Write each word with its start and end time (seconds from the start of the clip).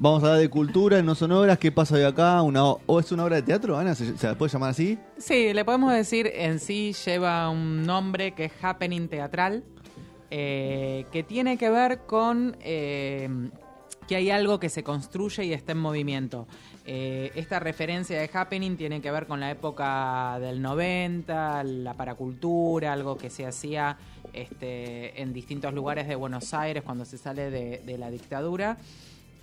Vamos 0.00 0.22
a 0.22 0.26
hablar 0.26 0.42
de 0.42 0.48
cultura, 0.48 1.02
no 1.02 1.16
son 1.16 1.32
obras. 1.32 1.58
¿Qué 1.58 1.72
pasa 1.72 1.96
hoy 1.96 2.02
acá? 2.02 2.40
Una, 2.42 2.62
¿O 2.64 3.00
es 3.00 3.10
una 3.10 3.24
obra 3.24 3.34
de 3.34 3.42
teatro, 3.42 3.76
Ana? 3.76 3.96
¿Se, 3.96 4.14
la 4.24 4.38
puede 4.38 4.52
llamar 4.52 4.70
así? 4.70 4.96
Sí, 5.16 5.52
le 5.52 5.64
podemos 5.64 5.92
decir 5.92 6.30
en 6.32 6.60
sí 6.60 6.94
lleva 7.04 7.50
un 7.50 7.82
nombre 7.84 8.30
que 8.30 8.44
es 8.44 8.52
Happening 8.62 9.08
Teatral, 9.08 9.64
eh, 10.30 11.04
que 11.10 11.24
tiene 11.24 11.58
que 11.58 11.68
ver 11.68 12.06
con 12.06 12.56
eh, 12.60 13.28
que 14.06 14.14
hay 14.14 14.30
algo 14.30 14.60
que 14.60 14.68
se 14.68 14.84
construye 14.84 15.46
y 15.46 15.52
está 15.52 15.72
en 15.72 15.78
movimiento. 15.78 16.46
Eh, 16.86 17.32
esta 17.34 17.58
referencia 17.58 18.20
de 18.20 18.30
Happening 18.32 18.76
tiene 18.76 19.00
que 19.00 19.10
ver 19.10 19.26
con 19.26 19.40
la 19.40 19.50
época 19.50 20.38
del 20.38 20.62
90, 20.62 21.64
la 21.64 21.94
paracultura, 21.94 22.92
algo 22.92 23.18
que 23.18 23.30
se 23.30 23.46
hacía 23.46 23.98
este, 24.32 25.20
en 25.20 25.32
distintos 25.32 25.74
lugares 25.74 26.06
de 26.06 26.14
Buenos 26.14 26.54
Aires 26.54 26.84
cuando 26.84 27.04
se 27.04 27.18
sale 27.18 27.50
de, 27.50 27.82
de 27.84 27.98
la 27.98 28.12
dictadura 28.12 28.78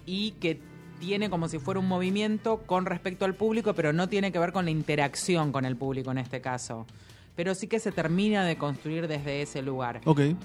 y 0.06 0.32
que 0.34 0.60
tiene 1.00 1.30
como 1.30 1.48
si 1.50 1.60
fuera 1.60 1.80
un 1.80 1.88
movimiento 1.88 2.60
con 2.66 2.86
respecto 2.86 3.26
al 3.26 3.36
público, 3.36 3.74
pero 3.74 3.92
no 3.94 4.08
tiene 4.08 4.32
que 4.32 4.40
ver 4.40 4.52
con 4.54 4.66
la 4.66 4.72
interacción 4.72 5.52
con 5.52 5.66
el 5.66 5.76
público 5.76 6.12
en 6.12 6.18
este 6.20 6.42
caso. 6.42 6.86
Pero 7.36 7.54
sí 7.54 7.68
que 7.68 7.82
se 7.82 7.92
termina 7.92 8.46
de 8.46 8.56
construir 8.58 9.10
desde 9.10 9.42
ese 9.42 9.62
lugar. 9.62 10.00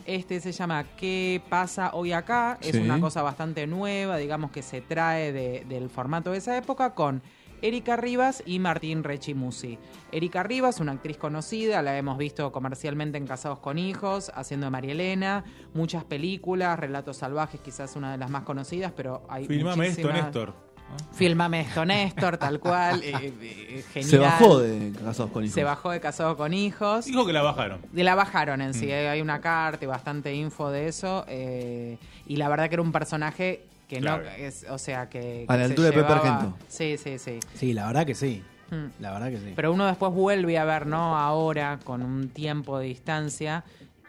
Este 0.06 0.40
se 0.40 0.50
llama 0.50 0.84
¿Qué 0.96 1.40
pasa 1.48 1.90
hoy 1.94 2.10
acá? 2.10 2.58
Es 2.60 2.72
Sí. 2.72 2.78
una 2.78 2.98
cosa 3.00 3.22
bastante 3.22 3.68
nueva, 3.68 4.16
digamos 4.16 4.50
que 4.50 4.60
se 4.62 4.80
trae 4.80 5.32
de- 5.32 5.64
del 5.68 5.88
formato 5.88 6.32
de 6.32 6.38
esa 6.38 6.56
época 6.56 6.94
con 6.94 7.22
Erika 7.62 7.96
Rivas 7.96 8.42
y 8.46 8.58
Martín 8.58 9.04
Rechimusi. 9.04 9.78
Erika 10.12 10.42
Rivas, 10.42 10.80
una 10.80 10.92
actriz 10.92 11.16
conocida, 11.16 11.82
la 11.82 11.96
hemos 11.96 12.18
visto 12.18 12.50
comercialmente 12.52 13.18
en 13.18 13.26
Casados 13.26 13.58
con 13.58 13.78
Hijos, 13.78 14.30
haciendo 14.34 14.66
de 14.66 14.70
María 14.70 14.92
Elena, 14.92 15.44
muchas 15.74 16.04
películas, 16.04 16.78
Relatos 16.78 17.18
Salvajes, 17.18 17.60
quizás 17.60 17.96
una 17.96 18.12
de 18.12 18.18
las 18.18 18.30
más 18.30 18.42
conocidas, 18.44 18.92
pero 18.96 19.22
hay 19.28 19.46
Filmame 19.46 19.86
esto, 19.88 20.02
muchísimas- 20.02 20.24
Néstor. 20.24 20.70
Filmame 21.12 21.60
esto, 21.60 21.84
Néstor, 21.84 22.36
tal 22.36 22.58
cual. 22.58 23.00
eh, 23.04 23.12
eh, 23.40 23.84
genial. 23.92 24.10
Se 24.10 24.18
bajó 24.18 24.58
de 24.58 24.92
Casados 24.92 25.30
con 25.30 25.44
Hijos. 25.44 25.54
Se 25.54 25.62
bajó 25.62 25.90
de 25.92 26.00
Casados 26.00 26.36
con 26.36 26.52
Hijos. 26.52 27.04
Dijo 27.04 27.24
que 27.24 27.32
la 27.32 27.42
bajaron. 27.42 27.80
Y 27.94 28.02
la 28.02 28.16
bajaron 28.16 28.60
en 28.60 28.74
sí, 28.74 28.86
Mm. 28.86 28.90
eh, 28.90 29.08
hay 29.08 29.20
una 29.20 29.40
carta 29.40 29.84
y 29.84 29.86
bastante 29.86 30.34
info 30.34 30.68
de 30.70 30.88
eso. 30.88 31.24
eh, 31.28 31.96
y 32.26 32.36
la 32.36 32.48
verdad 32.48 32.68
que 32.68 32.74
era 32.74 32.82
un 32.82 32.90
personaje 32.90 33.66
que 33.90 33.98
Claro. 34.00 34.22
no 34.22 34.30
es, 34.30 34.64
o 34.70 34.78
sea, 34.78 35.08
que. 35.08 35.44
A 35.48 35.56
la 35.56 35.58
que 35.62 35.64
se 35.66 35.70
altura 35.72 35.88
de 35.88 35.92
Pepe 35.94 36.12
Argento. 36.12 36.56
Sí, 36.68 36.96
sí, 36.96 37.18
sí. 37.18 37.40
Sí, 37.54 37.72
la 37.72 37.86
verdad 37.88 38.06
que 38.06 38.14
sí. 38.14 38.42
Mm. 38.70 39.02
La 39.02 39.10
verdad 39.12 39.30
que 39.30 39.38
sí. 39.38 39.52
Pero 39.56 39.72
uno 39.72 39.84
después 39.86 40.12
vuelve 40.12 40.56
a 40.58 40.64
ver, 40.64 40.86
¿no? 40.86 41.18
Ahora, 41.18 41.80
con 41.82 42.02
un 42.02 42.28
tiempo 42.28 42.78
de 42.78 42.86
distancia. 42.86 43.64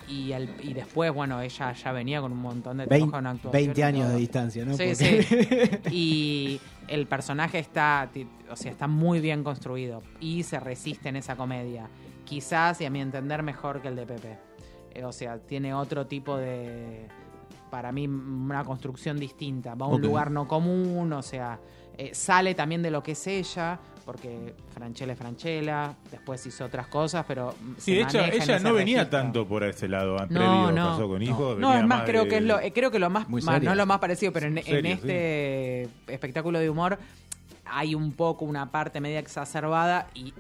Y, 0.07 0.33
al- 0.33 0.49
y 0.63 0.73
después, 0.73 1.11
bueno, 1.13 1.39
ella 1.41 1.73
ya 1.73 1.91
venía 1.91 2.21
con 2.21 2.31
un 2.31 2.39
montón 2.41 2.77
de 2.77 2.87
trabajo 2.87 3.19
en 3.19 3.27
actuación 3.27 3.51
20 3.51 3.79
y 3.79 3.83
años 3.83 4.09
de 4.09 4.15
distancia, 4.17 4.65
¿no? 4.65 4.75
Sí, 4.75 4.83
Porque- 4.87 5.23
sí. 5.83 5.89
Y 5.91 6.61
el 6.87 7.05
personaje 7.07 7.59
está, 7.59 8.09
o 8.51 8.55
sea, 8.55 8.71
está 8.71 8.87
muy 8.87 9.19
bien 9.19 9.43
construido 9.43 10.01
y 10.19 10.43
se 10.43 10.59
resiste 10.59 11.09
en 11.09 11.15
esa 11.17 11.35
comedia. 11.35 11.87
Quizás, 12.25 12.81
y 12.81 12.85
a 12.85 12.89
mi 12.89 12.99
entender, 13.01 13.41
mejor 13.43 13.81
que 13.81 13.87
el 13.89 13.95
de 13.95 14.05
Pepe. 14.05 14.37
Eh, 14.93 15.05
o 15.05 15.11
sea, 15.11 15.37
tiene 15.37 15.73
otro 15.73 16.05
tipo 16.07 16.35
de, 16.37 17.07
para 17.71 17.91
mí, 17.91 18.05
una 18.05 18.63
construcción 18.63 19.17
distinta. 19.17 19.73
Va 19.73 19.87
a 19.87 19.89
un 19.89 20.01
lugar 20.01 20.29
no 20.29 20.47
común, 20.47 21.11
o 21.13 21.21
sea, 21.23 21.57
eh, 21.97 22.11
sale 22.13 22.53
también 22.53 22.83
de 22.83 22.91
lo 22.91 23.01
que 23.01 23.13
es 23.13 23.25
ella, 23.27 23.79
porque 24.05 24.53
Franchella 24.73 25.13
es 25.13 25.17
Franchella, 25.19 25.95
después 26.11 26.45
hizo 26.45 26.65
otras 26.65 26.87
cosas, 26.87 27.23
pero 27.27 27.55
Sí, 27.77 27.95
se 27.95 28.01
ella, 28.01 28.59
no 28.59 28.73
venía 28.73 28.97
registro. 28.99 29.19
tanto 29.19 29.47
por 29.47 29.63
ese 29.63 29.87
lado 29.87 30.17
ah, 30.19 30.27
No, 30.29 30.39
previo, 30.39 30.71
no. 30.71 30.89
casó 30.91 31.07
con 31.07 31.21
hijos. 31.21 31.57
No, 31.59 31.69
venía 31.69 31.81
es 31.81 31.87
más, 31.87 32.03
creo 32.03 32.23
de- 32.23 32.29
que 32.29 32.37
es 32.37 32.43
lo, 32.43 32.59
eh, 32.59 32.73
creo 32.73 32.91
que 32.91 32.99
lo 32.99 33.09
más, 33.09 33.29
Muy 33.29 33.41
más- 33.41 33.61
no 33.63 33.73
lo 33.73 33.85
más 33.85 33.99
parecido, 33.99 34.33
pero 34.33 34.47
en, 34.47 34.57
este 34.57 35.83
espectáculo 36.07 36.59
de 36.59 36.69
humor 36.69 36.99
hay 37.65 37.95
un 37.95 38.11
poco 38.11 38.43
una 38.45 38.69
parte 38.69 38.99
media 38.99 39.19
exacerbada 39.19 40.07
y 40.13 40.33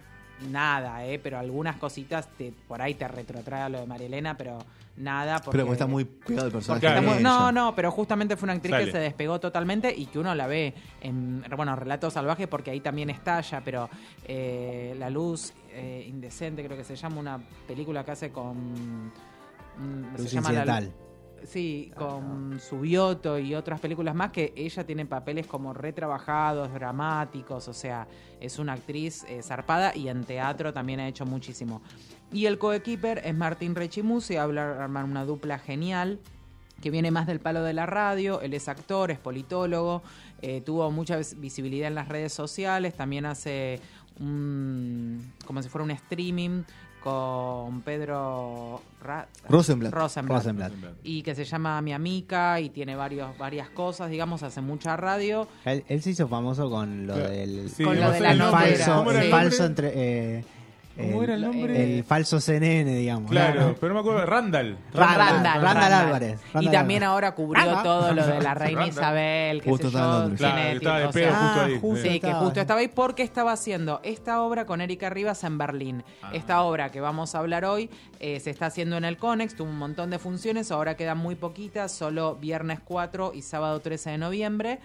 nada, 0.49 1.05
eh, 1.05 1.19
pero 1.19 1.37
algunas 1.39 1.77
cositas 1.77 2.27
te, 2.37 2.51
por 2.67 2.81
ahí 2.81 2.95
te 2.95 3.07
retrotrae 3.07 3.61
a 3.61 3.69
lo 3.69 3.79
de 3.79 3.85
María 3.85 4.07
Elena, 4.07 4.35
pero 4.37 4.57
nada. 4.97 5.37
Porque, 5.39 5.51
Pero 5.51 5.65
porque 5.65 5.73
está 5.73 5.87
muy 5.87 6.05
pegado 6.05 6.47
el 6.47 6.53
personaje. 6.53 6.87
porque 6.87 7.01
de 7.01 7.21
no, 7.23 7.39
ella. 7.39 7.51
no, 7.51 7.75
pero 7.75 7.91
justamente 7.91 8.35
fue 8.37 8.45
una 8.47 8.53
actriz 8.53 8.71
Sale. 8.71 8.85
que 8.85 8.91
se 8.91 8.97
despegó 8.99 9.39
totalmente 9.39 9.93
y 9.95 10.05
que 10.07 10.19
uno 10.19 10.33
la 10.35 10.47
ve 10.47 10.73
en, 11.01 11.43
bueno, 11.55 11.75
Relatos 11.75 12.13
Salvajes 12.13 12.47
porque 12.47 12.71
ahí 12.71 12.79
también 12.81 13.09
estalla, 13.09 13.61
pero 13.63 13.89
eh, 14.25 14.95
La 14.99 15.09
Luz 15.09 15.53
eh, 15.71 16.05
Indecente 16.07 16.63
creo 16.63 16.77
que 16.77 16.83
se 16.83 16.95
llama 16.95 17.19
una 17.19 17.39
película 17.67 18.03
que 18.03 18.11
hace 18.11 18.31
con... 18.31 19.07
mm, 19.77 20.15
Luz 20.17 20.29
se 20.29 20.35
llama 20.35 20.51
La- 20.51 20.59
incidental. 20.81 20.93
Sí, 21.43 21.91
con 21.95 22.59
Subioto 22.59 23.39
y 23.39 23.55
otras 23.55 23.79
películas 23.79 24.13
más 24.13 24.31
que 24.31 24.53
ella 24.55 24.85
tiene 24.85 25.05
papeles 25.05 25.47
como 25.47 25.73
retrabajados, 25.73 26.71
dramáticos, 26.71 27.67
o 27.67 27.73
sea, 27.73 28.07
es 28.39 28.59
una 28.59 28.73
actriz 28.73 29.23
eh, 29.23 29.41
zarpada 29.41 29.95
y 29.95 30.07
en 30.07 30.23
teatro 30.23 30.71
también 30.71 30.99
ha 30.99 31.07
hecho 31.07 31.25
muchísimo. 31.25 31.81
Y 32.31 32.45
el 32.45 32.57
coequiper 32.57 33.21
es 33.25 33.35
Martín 33.35 33.75
Rechimusi, 33.75 34.37
habla 34.37 34.83
armar 34.83 35.03
una 35.05 35.25
dupla 35.25 35.57
genial 35.57 36.19
que 36.81 36.89
viene 36.89 37.11
más 37.11 37.27
del 37.27 37.39
palo 37.39 37.63
de 37.63 37.73
la 37.73 37.85
radio, 37.85 38.41
él 38.41 38.53
es 38.53 38.67
actor, 38.67 39.11
es 39.11 39.19
politólogo, 39.19 40.01
eh, 40.41 40.61
tuvo 40.61 40.89
mucha 40.91 41.17
vis- 41.17 41.39
visibilidad 41.39 41.87
en 41.87 41.95
las 41.95 42.07
redes 42.07 42.33
sociales, 42.33 42.95
también 42.95 43.25
hace 43.25 43.79
un, 44.19 45.31
como 45.45 45.61
si 45.61 45.69
fuera 45.69 45.85
un 45.85 45.91
streaming 45.91 46.63
con 47.03 47.81
Pedro 47.81 48.81
Ra- 49.03 49.27
Rosenblatt. 49.49 49.93
Rosenblatt. 49.93 50.37
Rosenblatt. 50.43 50.73
Y 51.03 51.21
que 51.23 51.33
se 51.35 51.43
llama 51.45 51.81
Mi 51.81 51.93
Amica 51.93 52.59
y 52.59 52.69
tiene 52.69 52.95
varios, 52.95 53.37
varias 53.37 53.69
cosas, 53.69 54.09
digamos, 54.09 54.43
hace 54.43 54.61
mucha 54.61 54.95
radio. 54.97 55.47
Él, 55.65 55.83
él 55.87 56.01
se 56.01 56.11
hizo 56.11 56.27
famoso 56.27 56.69
con 56.69 57.07
lo 57.07 57.15
del 57.17 57.69
Sí, 57.69 57.83
Con 57.83 57.95
no 57.99 58.01
lo 58.07 58.07
sé 58.09 58.13
de 58.15 58.19
la 58.21 58.31
el 58.31 58.37
nombre. 58.37 58.59
novela. 58.61 58.77
falso, 58.85 58.95
¿Cómo 58.99 59.11
era 59.11 59.19
el 59.19 59.25
el 59.25 59.31
falso 59.31 59.65
entre 59.65 59.91
eh, 59.95 60.45
¿Cómo 60.97 61.23
era 61.23 61.35
el 61.35 61.41
nombre? 61.41 61.97
el 61.97 62.03
falso 62.03 62.39
CNN, 62.39 62.95
digamos. 62.95 63.31
Claro, 63.31 63.61
¿no? 63.69 63.75
pero 63.79 63.93
no 63.93 63.93
me 63.95 63.99
acuerdo. 64.01 64.25
Randall. 64.25 64.77
Randall, 64.93 65.17
Randall, 65.17 65.61
Randall 65.61 65.93
Álvarez, 65.93 66.39
y 66.59 66.67
también 66.69 67.03
Álvarez. 67.03 67.03
ahora 67.03 67.31
cubrió 67.35 67.63
Randall. 67.63 67.83
todo 67.83 68.13
lo 68.13 68.27
de 68.27 68.41
la 68.41 68.53
reina. 68.53 68.87
Isabel, 68.87 69.61
que 69.61 69.69
Justo 69.69 69.87
sé 69.89 69.93
yo. 69.97 70.31
Claro, 70.37 70.59
estaba 70.77 70.99
de 70.99 71.05
o 71.05 71.11
sea, 71.11 71.31
justo 71.33 71.59
Ah, 71.59 71.65
ahí. 71.65 71.79
justo. 71.79 72.01
Sí. 72.09 72.19
Que 72.19 72.33
justo 72.33 72.59
estaba 72.61 72.79
ahí 72.81 72.87
porque 72.87 73.23
estaba 73.23 73.51
haciendo 73.53 73.99
esta 74.03 74.41
obra 74.41 74.65
con 74.65 74.81
Erika 74.81 75.09
Rivas 75.09 75.43
en 75.43 75.57
Berlín. 75.57 76.03
Ah. 76.21 76.31
Esta 76.33 76.61
obra 76.61 76.89
que 76.91 76.99
vamos 77.01 77.35
a 77.35 77.39
hablar 77.39 77.65
hoy 77.65 77.89
eh, 78.19 78.39
se 78.39 78.49
está 78.49 78.67
haciendo 78.67 78.97
en 78.97 79.05
el 79.05 79.17
Conex, 79.17 79.55
tuvo 79.55 79.69
un 79.69 79.77
montón 79.77 80.09
de 80.09 80.19
funciones, 80.19 80.71
ahora 80.71 80.95
quedan 80.95 81.17
muy 81.17 81.35
poquitas, 81.35 81.91
solo 81.91 82.35
viernes 82.35 82.79
4 82.83 83.31
y 83.33 83.41
sábado 83.41 83.79
13 83.79 84.11
de 84.11 84.17
noviembre. 84.17 84.79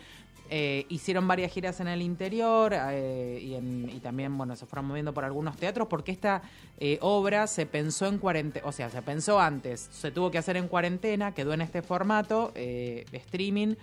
Eh, 0.49 0.87
hicieron 0.89 1.27
varias 1.27 1.51
giras 1.53 1.81
en 1.81 1.89
el 1.89 2.03
interior 2.03 2.73
eh, 2.75 3.41
y, 3.43 3.55
en- 3.55 3.91
y 3.93 3.99
también, 4.01 4.37
bueno, 4.39 4.55
se 4.55 4.65
fueron 4.67 4.87
moviendo 4.87 5.13
por 5.13 5.25
algunos 5.25 5.57
teatros 5.57 5.89
porque 5.89 6.13
esta 6.13 6.43
eh, 6.79 6.99
obra 7.01 7.47
se 7.49 7.67
pensó 7.67 8.07
en 8.07 8.19
cuarentena, 8.19 8.65
o 8.67 8.71
sea, 8.73 8.89
se 8.91 9.03
pensó 9.03 9.41
antes, 9.41 9.89
se 9.91 10.11
tuvo 10.13 10.31
que 10.31 10.39
hacer 10.39 10.57
en 10.57 10.69
cuarentena, 10.69 11.33
quedó 11.35 11.53
en 11.53 11.63
este 11.63 11.83
formato, 11.83 12.53
streaming, 12.55 13.75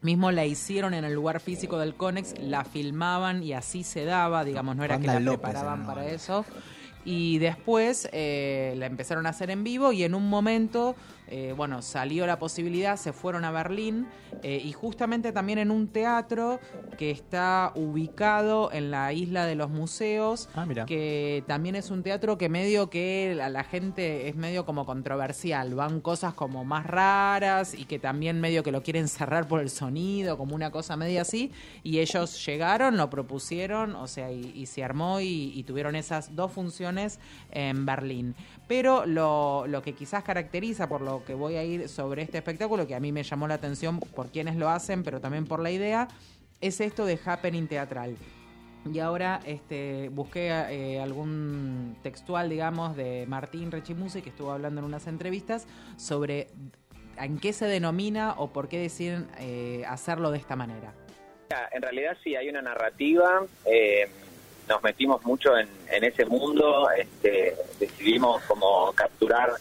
Mismo 0.00 0.30
la 0.30 0.46
hicieron 0.46 0.94
en 0.94 1.04
el 1.04 1.12
lugar 1.14 1.40
físico 1.40 1.76
del 1.76 1.96
Conex, 1.96 2.38
la 2.40 2.64
filmaban 2.64 3.42
y 3.42 3.52
así 3.52 3.82
se 3.82 4.04
daba, 4.04 4.44
digamos, 4.44 4.76
no 4.76 4.84
era 4.84 5.00
que 5.00 5.08
la 5.08 5.18
López 5.18 5.40
preparaban 5.40 5.86
para 5.86 6.06
eso. 6.06 6.44
Y 7.04 7.38
después 7.38 8.08
la 8.12 8.86
empezaron 8.86 9.26
a 9.26 9.30
hacer 9.30 9.50
en 9.50 9.64
vivo 9.64 9.90
y 9.92 10.04
en 10.04 10.14
un 10.14 10.28
momento 10.30 10.94
eh, 11.30 11.52
bueno, 11.56 11.82
salió 11.82 12.26
la 12.26 12.38
posibilidad, 12.38 12.96
se 12.96 13.12
fueron 13.12 13.44
a 13.44 13.50
Berlín 13.50 14.06
eh, 14.42 14.60
y 14.64 14.72
justamente 14.72 15.32
también 15.32 15.58
en 15.58 15.70
un 15.70 15.88
teatro 15.88 16.58
que 16.96 17.10
está 17.10 17.72
ubicado 17.74 18.72
en 18.72 18.90
la 18.90 19.12
isla 19.12 19.44
de 19.46 19.54
los 19.54 19.70
museos, 19.70 20.48
Ah, 20.54 20.64
mira. 20.66 20.86
que 20.86 21.44
también 21.46 21.74
es 21.76 21.90
un 21.90 22.02
teatro 22.02 22.38
que 22.38 22.48
medio 22.48 22.88
que 22.90 23.34
la, 23.36 23.48
la 23.48 23.64
gente 23.64 24.28
es 24.28 24.36
medio 24.36 24.64
como 24.64 24.86
controversial, 24.86 25.74
van 25.74 26.00
cosas 26.00 26.34
como 26.34 26.64
más 26.64 26.86
raras 26.86 27.74
y 27.74 27.84
que 27.84 27.98
también 27.98 28.40
medio 28.40 28.62
que 28.62 28.72
lo 28.72 28.82
quieren 28.82 29.08
cerrar 29.08 29.46
por 29.48 29.60
el 29.60 29.70
sonido, 29.70 30.36
como 30.38 30.54
una 30.54 30.70
cosa 30.70 30.96
media 30.96 31.22
así, 31.22 31.52
y 31.82 31.98
ellos 31.98 32.44
llegaron, 32.46 32.96
lo 32.96 33.10
propusieron, 33.10 33.94
o 33.96 34.06
sea, 34.06 34.30
y, 34.32 34.52
y 34.54 34.66
se 34.66 34.82
armó 34.84 35.20
y, 35.20 35.52
y 35.54 35.62
tuvieron 35.64 35.94
esas 35.96 36.34
dos 36.34 36.52
funciones 36.52 37.18
en 37.50 37.84
Berlín. 37.86 38.34
Pero 38.66 39.06
lo, 39.06 39.66
lo 39.66 39.82
que 39.82 39.94
quizás 39.94 40.22
caracteriza, 40.22 40.88
por 40.88 41.00
lo 41.00 41.17
que 41.24 41.34
voy 41.34 41.56
a 41.56 41.64
ir 41.64 41.88
sobre 41.88 42.22
este 42.22 42.38
espectáculo, 42.38 42.86
que 42.86 42.94
a 42.94 43.00
mí 43.00 43.12
me 43.12 43.22
llamó 43.22 43.48
la 43.48 43.54
atención 43.54 44.00
por 44.00 44.28
quienes 44.28 44.56
lo 44.56 44.68
hacen, 44.68 45.02
pero 45.02 45.20
también 45.20 45.46
por 45.46 45.60
la 45.60 45.70
idea, 45.70 46.08
es 46.60 46.80
esto 46.80 47.06
de 47.06 47.18
happening 47.24 47.66
teatral. 47.66 48.16
Y 48.92 49.00
ahora 49.00 49.40
este, 49.44 50.08
busqué 50.10 50.48
eh, 50.48 51.00
algún 51.00 51.96
textual, 52.02 52.48
digamos, 52.48 52.96
de 52.96 53.26
Martín 53.28 53.70
Rechimusi, 53.70 54.22
que 54.22 54.30
estuvo 54.30 54.50
hablando 54.50 54.80
en 54.80 54.86
unas 54.86 55.06
entrevistas, 55.06 55.66
sobre 55.96 56.48
en 57.18 57.38
qué 57.38 57.52
se 57.52 57.66
denomina 57.66 58.34
o 58.38 58.52
por 58.52 58.68
qué 58.68 58.78
deciden 58.78 59.28
eh, 59.38 59.84
hacerlo 59.86 60.30
de 60.30 60.38
esta 60.38 60.56
manera. 60.56 60.94
En 61.72 61.82
realidad 61.82 62.16
sí 62.22 62.36
hay 62.36 62.48
una 62.48 62.62
narrativa, 62.62 63.42
eh, 63.64 64.08
nos 64.68 64.82
metimos 64.82 65.24
mucho 65.24 65.56
en, 65.56 65.68
en 65.90 66.04
ese 66.04 66.26
mundo, 66.26 66.88
este, 66.90 67.54
decidimos 67.80 68.42
como 68.42 68.92
capturar 68.92 69.52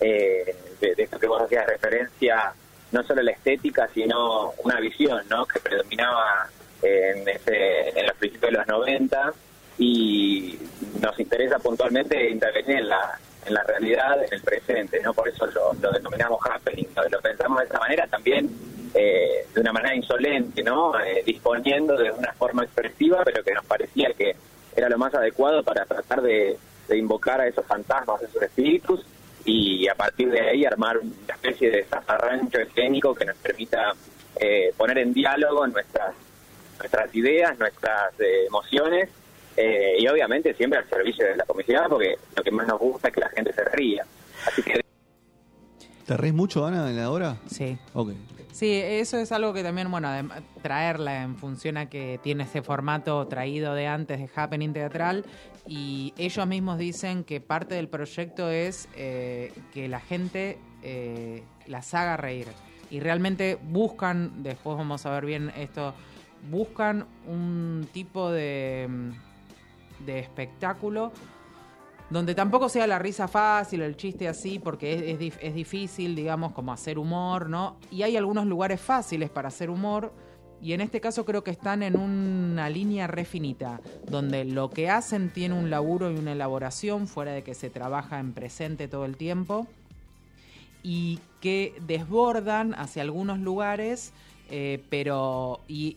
eh, 0.00 0.56
de, 0.80 0.94
de 0.94 1.02
esto 1.02 1.18
que 1.18 1.26
vos 1.26 1.42
hacías 1.42 1.66
referencia, 1.66 2.52
no 2.92 3.02
solo 3.04 3.22
la 3.22 3.32
estética, 3.32 3.88
sino 3.94 4.52
una 4.64 4.80
visión 4.80 5.22
¿no? 5.28 5.46
que 5.46 5.60
predominaba 5.60 6.48
en, 6.82 7.28
ese, 7.28 7.98
en 7.98 8.06
los 8.06 8.16
principios 8.16 8.52
de 8.52 8.58
los 8.58 8.66
90 8.66 9.32
y 9.78 10.58
nos 11.00 11.18
interesa 11.18 11.58
puntualmente 11.58 12.30
intervenir 12.30 12.78
en 12.78 12.88
la, 12.88 13.18
en 13.46 13.54
la 13.54 13.62
realidad, 13.62 14.22
en 14.24 14.32
el 14.32 14.42
presente, 14.42 15.00
no 15.00 15.14
por 15.14 15.28
eso 15.28 15.46
lo, 15.46 15.72
lo 15.74 15.90
denominamos 15.92 16.40
happening, 16.44 16.86
lo 17.10 17.20
pensamos 17.20 17.60
de 17.60 17.66
esa 17.66 17.78
manera 17.78 18.06
también 18.06 18.50
eh, 18.92 19.46
de 19.54 19.60
una 19.60 19.72
manera 19.72 19.94
insolente, 19.94 20.62
¿no? 20.62 20.98
Eh, 21.00 21.22
disponiendo 21.24 21.96
de 21.96 22.10
una 22.10 22.32
forma 22.32 22.64
expresiva, 22.64 23.22
pero 23.24 23.42
que 23.44 23.52
nos 23.52 23.64
parecía 23.64 24.12
que 24.12 24.34
era 24.74 24.88
lo 24.88 24.98
más 24.98 25.14
adecuado 25.14 25.62
para 25.62 25.84
tratar 25.84 26.22
de, 26.22 26.58
de 26.88 26.98
invocar 26.98 27.40
a 27.40 27.46
esos 27.46 27.64
fantasmas, 27.66 28.20
a 28.20 28.24
esos 28.26 28.42
espíritus, 28.42 29.06
y 29.44 29.88
a 29.88 29.94
partir 29.94 30.30
de 30.30 30.40
ahí 30.40 30.64
armar 30.64 30.98
una 30.98 31.34
especie 31.34 31.70
de 31.70 31.84
zafarrancho 31.84 32.58
escénico 32.58 33.14
que 33.14 33.24
nos 33.24 33.36
permita 33.36 33.92
eh, 34.36 34.72
poner 34.76 34.98
en 34.98 35.12
diálogo 35.12 35.66
nuestras 35.66 36.14
nuestras 36.78 37.14
ideas, 37.14 37.58
nuestras 37.58 38.18
eh, 38.20 38.46
emociones, 38.46 39.10
eh, 39.56 39.96
y 39.98 40.08
obviamente 40.08 40.54
siempre 40.54 40.78
al 40.78 40.88
servicio 40.88 41.26
de 41.26 41.36
la 41.36 41.44
comicidad, 41.44 41.86
porque 41.88 42.16
lo 42.34 42.42
que 42.42 42.50
más 42.50 42.66
nos 42.66 42.78
gusta 42.78 43.08
es 43.08 43.14
que 43.14 43.20
la 43.20 43.28
gente 43.28 43.52
se 43.52 43.64
ría. 43.64 44.04
Así 44.46 44.62
que 44.62 44.80
¿Te 46.06 46.16
reís 46.16 46.34
mucho, 46.34 46.64
Ana, 46.66 46.88
en 46.88 46.96
la 46.96 47.10
hora? 47.10 47.36
Sí. 47.46 47.78
Ok. 47.92 48.12
Sí, 48.52 48.72
eso 48.72 49.16
es 49.18 49.30
algo 49.30 49.52
que 49.52 49.62
también, 49.62 49.90
bueno, 49.90 50.08
traerla 50.60 51.22
en 51.22 51.36
función 51.36 51.76
a 51.76 51.88
que 51.88 52.18
tiene 52.22 52.44
ese 52.44 52.62
formato 52.62 53.26
traído 53.28 53.74
de 53.74 53.86
antes 53.86 54.18
de 54.18 54.28
Happening 54.34 54.72
Teatral 54.72 55.24
y 55.66 56.14
ellos 56.18 56.46
mismos 56.46 56.78
dicen 56.78 57.24
que 57.24 57.40
parte 57.40 57.74
del 57.74 57.88
proyecto 57.88 58.50
es 58.50 58.88
eh, 58.96 59.52
que 59.72 59.88
la 59.88 60.00
gente 60.00 60.58
eh, 60.82 61.42
las 61.66 61.94
haga 61.94 62.16
reír 62.16 62.46
y 62.90 63.00
realmente 63.00 63.58
buscan, 63.62 64.42
después 64.42 64.76
vamos 64.76 65.06
a 65.06 65.10
ver 65.10 65.26
bien 65.26 65.52
esto, 65.56 65.94
buscan 66.50 67.06
un 67.26 67.86
tipo 67.92 68.30
de, 68.30 68.88
mm, 68.88 70.04
de 70.06 70.18
espectáculo 70.18 71.12
donde 72.10 72.34
tampoco 72.34 72.68
sea 72.68 72.88
la 72.88 72.98
risa 72.98 73.28
fácil, 73.28 73.82
el 73.82 73.96
chiste 73.96 74.26
así, 74.26 74.58
porque 74.58 75.12
es, 75.12 75.34
es 75.40 75.54
difícil, 75.54 76.16
digamos, 76.16 76.52
como 76.52 76.72
hacer 76.72 76.98
humor, 76.98 77.48
¿no? 77.48 77.76
Y 77.92 78.02
hay 78.02 78.16
algunos 78.16 78.46
lugares 78.46 78.80
fáciles 78.80 79.30
para 79.30 79.46
hacer 79.46 79.70
humor, 79.70 80.12
y 80.62 80.72
en 80.72 80.80
este 80.80 81.00
caso 81.00 81.24
creo 81.24 81.42
que 81.42 81.50
están 81.50 81.82
en 81.82 81.96
una 81.96 82.68
línea 82.68 83.06
refinita, 83.06 83.80
donde 84.08 84.44
lo 84.44 84.70
que 84.70 84.90
hacen 84.90 85.30
tiene 85.30 85.54
un 85.54 85.70
laburo 85.70 86.10
y 86.10 86.16
una 86.16 86.32
elaboración, 86.32 87.08
fuera 87.08 87.32
de 87.32 87.42
que 87.42 87.54
se 87.54 87.70
trabaja 87.70 88.20
en 88.20 88.32
presente 88.32 88.88
todo 88.88 89.04
el 89.04 89.16
tiempo, 89.16 89.66
y 90.82 91.18
que 91.40 91.74
desbordan 91.86 92.74
hacia 92.74 93.02
algunos 93.02 93.38
lugares, 93.38 94.12
eh, 94.52 94.82
pero 94.90 95.60
y, 95.68 95.94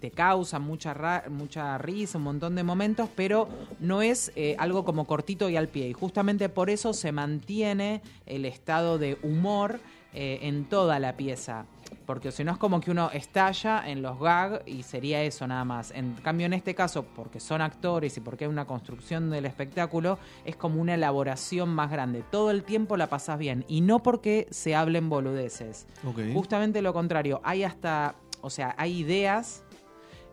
te 0.00 0.12
causan 0.12 0.62
mucha, 0.62 1.24
mucha 1.28 1.76
risa, 1.76 2.18
un 2.18 2.24
montón 2.24 2.54
de 2.54 2.62
momentos, 2.62 3.08
pero 3.14 3.48
no 3.80 4.00
es 4.00 4.32
eh, 4.36 4.54
algo 4.58 4.84
como 4.84 5.06
cortito 5.06 5.50
y 5.50 5.56
al 5.56 5.68
pie. 5.68 5.88
Y 5.88 5.92
justamente 5.92 6.48
por 6.48 6.70
eso 6.70 6.92
se 6.92 7.10
mantiene 7.10 8.02
el 8.26 8.44
estado 8.44 8.98
de 8.98 9.18
humor 9.22 9.80
eh, 10.14 10.38
en 10.42 10.66
toda 10.66 11.00
la 11.00 11.16
pieza. 11.16 11.66
Porque 12.06 12.30
si 12.30 12.44
no 12.44 12.52
es 12.52 12.58
como 12.58 12.80
que 12.80 12.90
uno 12.90 13.10
estalla 13.12 13.88
en 13.88 14.00
los 14.00 14.18
gags 14.20 14.60
y 14.66 14.82
sería 14.82 15.22
eso 15.22 15.46
nada 15.46 15.64
más. 15.64 15.90
En 15.90 16.14
cambio, 16.14 16.46
en 16.46 16.52
este 16.52 16.74
caso, 16.74 17.04
porque 17.04 17.40
son 17.40 17.60
actores 17.60 18.16
y 18.16 18.20
porque 18.20 18.44
hay 18.44 18.50
una 18.50 18.64
construcción 18.64 19.30
del 19.30 19.44
espectáculo, 19.44 20.18
es 20.44 20.56
como 20.56 20.80
una 20.80 20.94
elaboración 20.94 21.68
más 21.68 21.90
grande. 21.90 22.22
Todo 22.30 22.50
el 22.50 22.62
tiempo 22.62 22.96
la 22.96 23.08
pasas 23.08 23.38
bien. 23.38 23.64
Y 23.68 23.80
no 23.80 24.02
porque 24.02 24.46
se 24.50 24.74
hablen 24.74 25.08
boludeces. 25.08 25.86
Justamente 26.32 26.80
lo 26.82 26.92
contrario. 26.92 27.40
Hay 27.44 27.64
hasta, 27.64 28.14
o 28.40 28.50
sea, 28.50 28.74
hay 28.78 28.98
ideas, 28.98 29.64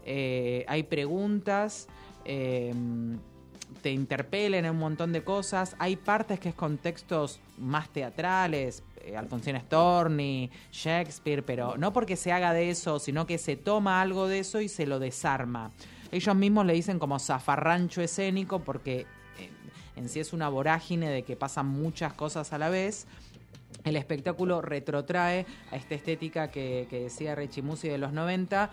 eh, 0.05 0.65
hay 0.67 0.83
preguntas, 0.83 1.87
eh, 2.25 2.73
te 3.81 3.91
interpelen 3.91 4.65
en 4.65 4.71
un 4.71 4.79
montón 4.79 5.11
de 5.11 5.23
cosas. 5.23 5.75
Hay 5.79 5.95
partes 5.95 6.39
que 6.39 6.49
es 6.49 6.55
con 6.55 6.77
textos 6.77 7.39
más 7.57 7.89
teatrales, 7.89 8.83
eh, 9.03 9.17
Alfonsín 9.17 9.59
Storni, 9.59 10.49
Shakespeare, 10.71 11.43
pero 11.43 11.77
no 11.77 11.93
porque 11.93 12.15
se 12.15 12.31
haga 12.31 12.53
de 12.53 12.69
eso, 12.69 12.99
sino 12.99 13.25
que 13.25 13.37
se 13.37 13.55
toma 13.55 14.01
algo 14.01 14.27
de 14.27 14.39
eso 14.39 14.61
y 14.61 14.69
se 14.69 14.85
lo 14.85 14.99
desarma. 14.99 15.71
Ellos 16.11 16.35
mismos 16.35 16.65
le 16.65 16.73
dicen 16.73 16.99
como 16.99 17.19
zafarrancho 17.19 18.01
escénico 18.01 18.59
porque 18.59 19.07
eh, 19.39 19.49
en 19.95 20.09
sí 20.09 20.19
es 20.19 20.33
una 20.33 20.49
vorágine 20.49 21.09
de 21.09 21.23
que 21.23 21.35
pasan 21.35 21.67
muchas 21.67 22.13
cosas 22.13 22.53
a 22.53 22.57
la 22.57 22.69
vez. 22.69 23.07
El 23.83 23.95
espectáculo 23.95 24.61
retrotrae 24.61 25.45
a 25.71 25.75
esta 25.75 25.95
estética 25.95 26.51
que, 26.51 26.87
que 26.89 27.01
decía 27.01 27.35
Rechimusi 27.35 27.89
de 27.89 27.97
los 27.97 28.13
90 28.13 28.69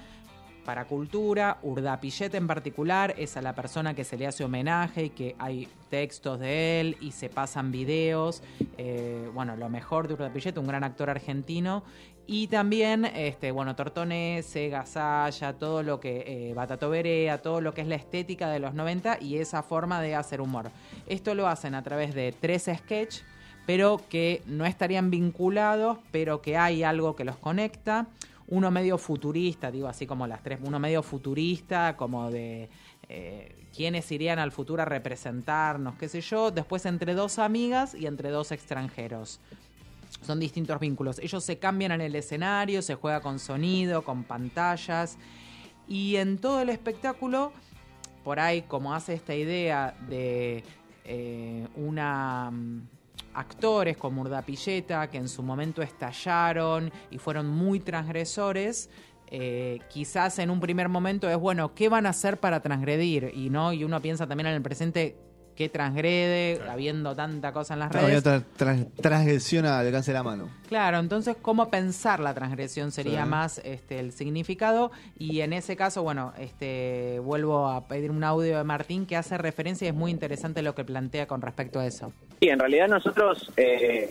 para 0.70 0.84
cultura. 0.84 1.58
Urdapilleta 1.64 2.36
en 2.36 2.46
particular 2.46 3.12
es 3.18 3.36
a 3.36 3.42
la 3.42 3.56
persona 3.56 3.92
que 3.92 4.04
se 4.04 4.16
le 4.16 4.28
hace 4.28 4.44
homenaje 4.44 5.06
y 5.06 5.10
que 5.10 5.34
hay 5.36 5.66
textos 5.88 6.38
de 6.38 6.80
él 6.80 6.96
y 7.00 7.10
se 7.10 7.28
pasan 7.28 7.72
videos. 7.72 8.40
Eh, 8.78 9.28
bueno, 9.34 9.56
lo 9.56 9.68
mejor 9.68 10.06
de 10.06 10.14
Urdapilleta, 10.14 10.60
un 10.60 10.68
gran 10.68 10.84
actor 10.84 11.10
argentino. 11.10 11.82
Y 12.24 12.46
también, 12.46 13.04
este, 13.04 13.50
bueno, 13.50 13.74
Tortonese, 13.74 14.68
Gasalla, 14.68 15.54
todo 15.54 15.82
lo 15.82 15.98
que, 15.98 16.22
eh, 16.24 16.54
Batato 16.54 16.88
Berea, 16.88 17.42
todo 17.42 17.60
lo 17.60 17.74
que 17.74 17.80
es 17.80 17.88
la 17.88 17.96
estética 17.96 18.48
de 18.48 18.60
los 18.60 18.72
90 18.72 19.18
y 19.20 19.38
esa 19.38 19.64
forma 19.64 20.00
de 20.00 20.14
hacer 20.14 20.40
humor. 20.40 20.70
Esto 21.08 21.34
lo 21.34 21.48
hacen 21.48 21.74
a 21.74 21.82
través 21.82 22.14
de 22.14 22.30
tres 22.30 22.70
sketches 22.72 23.24
pero 23.66 24.00
que 24.08 24.42
no 24.46 24.66
estarían 24.66 25.10
vinculados, 25.10 25.98
pero 26.10 26.42
que 26.42 26.56
hay 26.56 26.82
algo 26.82 27.14
que 27.14 27.24
los 27.24 27.36
conecta. 27.36 28.08
Uno 28.50 28.70
medio 28.70 28.98
futurista, 28.98 29.70
digo 29.70 29.88
así 29.88 30.06
como 30.06 30.26
las 30.26 30.42
tres, 30.42 30.58
uno 30.62 30.78
medio 30.78 31.02
futurista, 31.02 31.96
como 31.96 32.30
de 32.30 32.68
eh, 33.08 33.56
quiénes 33.74 34.10
irían 34.12 34.38
al 34.38 34.52
futuro 34.52 34.82
a 34.82 34.84
representarnos, 34.84 35.96
qué 35.96 36.08
sé 36.08 36.20
yo. 36.20 36.50
Después 36.50 36.84
entre 36.86 37.14
dos 37.14 37.38
amigas 37.38 37.94
y 37.94 38.06
entre 38.06 38.30
dos 38.30 38.52
extranjeros. 38.52 39.40
Son 40.22 40.38
distintos 40.38 40.78
vínculos. 40.80 41.18
Ellos 41.20 41.44
se 41.44 41.58
cambian 41.58 41.92
en 41.92 42.00
el 42.00 42.14
escenario, 42.14 42.82
se 42.82 42.94
juega 42.94 43.20
con 43.20 43.38
sonido, 43.38 44.02
con 44.02 44.24
pantallas. 44.24 45.16
Y 45.88 46.16
en 46.16 46.38
todo 46.38 46.60
el 46.60 46.68
espectáculo, 46.68 47.52
por 48.22 48.38
ahí, 48.38 48.62
como 48.62 48.94
hace 48.94 49.14
esta 49.14 49.34
idea 49.34 49.96
de 50.08 50.62
eh, 51.04 51.66
una 51.74 52.50
mm, 52.50 52.82
actores 53.34 53.96
como 53.96 54.22
Urdapilleta, 54.22 55.08
que 55.08 55.18
en 55.18 55.28
su 55.28 55.42
momento 55.42 55.82
estallaron 55.82 56.92
y 57.10 57.18
fueron 57.18 57.48
muy 57.48 57.80
transgresores, 57.80 58.90
eh, 59.32 59.78
quizás 59.88 60.40
en 60.40 60.50
un 60.50 60.58
primer 60.58 60.88
momento 60.88 61.30
es 61.30 61.36
bueno, 61.36 61.72
¿qué 61.74 61.88
van 61.88 62.06
a 62.06 62.10
hacer 62.10 62.40
para 62.40 62.60
transgredir? 62.60 63.30
Y 63.34 63.48
no, 63.48 63.72
y 63.72 63.84
uno 63.84 64.00
piensa 64.02 64.26
también 64.26 64.48
en 64.48 64.54
el 64.54 64.62
presente 64.62 65.16
qué 65.60 65.68
transgrede, 65.68 66.58
habiendo 66.70 67.14
tanta 67.14 67.52
cosa 67.52 67.74
en 67.74 67.80
las 67.80 67.90
Todavía 67.90 68.20
redes. 68.20 68.24
tra- 68.24 68.44
tra- 68.56 68.86
transgresión 69.02 69.66
al 69.66 69.84
alcance 69.86 70.10
de 70.10 70.14
la 70.14 70.22
mano. 70.22 70.48
Claro, 70.70 70.98
entonces 70.98 71.36
cómo 71.42 71.68
pensar 71.68 72.18
la 72.18 72.32
transgresión 72.32 72.92
sería 72.92 73.24
Sí. 73.24 73.28
más 73.28 73.58
este, 73.62 73.98
el 74.00 74.12
significado 74.12 74.90
y 75.18 75.42
en 75.42 75.52
ese 75.52 75.76
caso, 75.76 76.02
bueno, 76.02 76.32
este 76.38 77.18
vuelvo 77.22 77.68
a 77.68 77.86
pedir 77.88 78.10
un 78.10 78.24
audio 78.24 78.56
de 78.56 78.64
Martín 78.64 79.04
que 79.04 79.18
hace 79.18 79.36
referencia 79.36 79.84
y 79.84 79.88
es 79.90 79.94
muy 79.94 80.10
interesante 80.10 80.62
lo 80.62 80.74
que 80.74 80.82
plantea 80.82 81.26
con 81.26 81.42
respecto 81.42 81.78
a 81.78 81.84
eso. 81.86 82.10
Sí, 82.40 82.48
en 82.48 82.58
realidad 82.58 82.88
nosotros, 82.88 83.52
eh, 83.58 84.08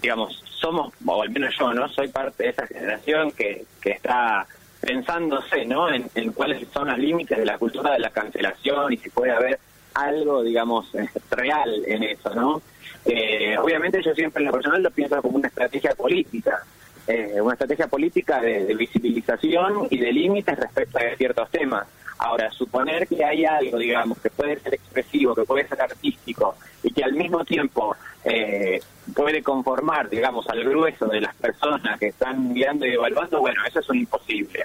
digamos, 0.00 0.44
somos, 0.60 0.92
o 1.04 1.22
al 1.22 1.30
menos 1.30 1.52
yo, 1.58 1.74
¿no? 1.74 1.88
Soy 1.88 2.06
parte 2.06 2.44
de 2.44 2.50
esa 2.50 2.68
generación 2.68 3.32
que, 3.32 3.64
que 3.80 3.90
está 3.90 4.46
pensándose, 4.80 5.64
¿no? 5.64 5.92
En, 5.92 6.08
en 6.14 6.32
cuáles 6.32 6.68
son 6.72 6.86
los 6.86 6.98
límites 6.98 7.36
de 7.36 7.44
la 7.44 7.58
cultura 7.58 7.94
de 7.94 7.98
la 7.98 8.10
cancelación 8.10 8.92
y 8.92 8.96
si 8.96 9.10
puede 9.10 9.32
haber 9.32 9.58
algo, 9.98 10.42
digamos, 10.42 10.94
eh, 10.94 11.08
real 11.30 11.82
en 11.86 12.04
eso, 12.04 12.34
¿no? 12.34 12.62
Eh, 13.04 13.56
obviamente 13.58 14.02
yo 14.02 14.14
siempre 14.14 14.42
en 14.42 14.46
lo 14.46 14.52
personal 14.52 14.82
lo 14.82 14.90
pienso 14.90 15.20
como 15.22 15.38
una 15.38 15.48
estrategia 15.48 15.94
política, 15.94 16.62
eh, 17.06 17.40
una 17.40 17.54
estrategia 17.54 17.86
política 17.86 18.40
de, 18.40 18.64
de 18.66 18.74
visibilización 18.74 19.86
y 19.90 19.98
de 19.98 20.12
límites 20.12 20.58
respecto 20.58 20.98
a 20.98 21.16
ciertos 21.16 21.50
temas. 21.50 21.86
Ahora, 22.18 22.50
suponer 22.50 23.06
que 23.06 23.24
hay 23.24 23.44
algo, 23.44 23.78
digamos, 23.78 24.18
que 24.18 24.28
puede 24.30 24.58
ser 24.58 24.74
expresivo, 24.74 25.34
que 25.36 25.44
puede 25.44 25.68
ser 25.68 25.80
artístico 25.80 26.56
y 26.82 26.92
que 26.92 27.04
al 27.04 27.12
mismo 27.12 27.44
tiempo 27.44 27.94
eh, 28.24 28.80
puede 29.14 29.40
conformar, 29.42 30.10
digamos, 30.10 30.48
al 30.48 30.64
grueso 30.64 31.06
de 31.06 31.20
las 31.20 31.34
personas 31.36 31.98
que 31.98 32.08
están 32.08 32.52
mirando 32.52 32.86
y 32.86 32.94
evaluando, 32.94 33.40
bueno, 33.40 33.62
eso 33.66 33.78
es 33.78 33.88
un 33.88 33.98
imposible. 33.98 34.64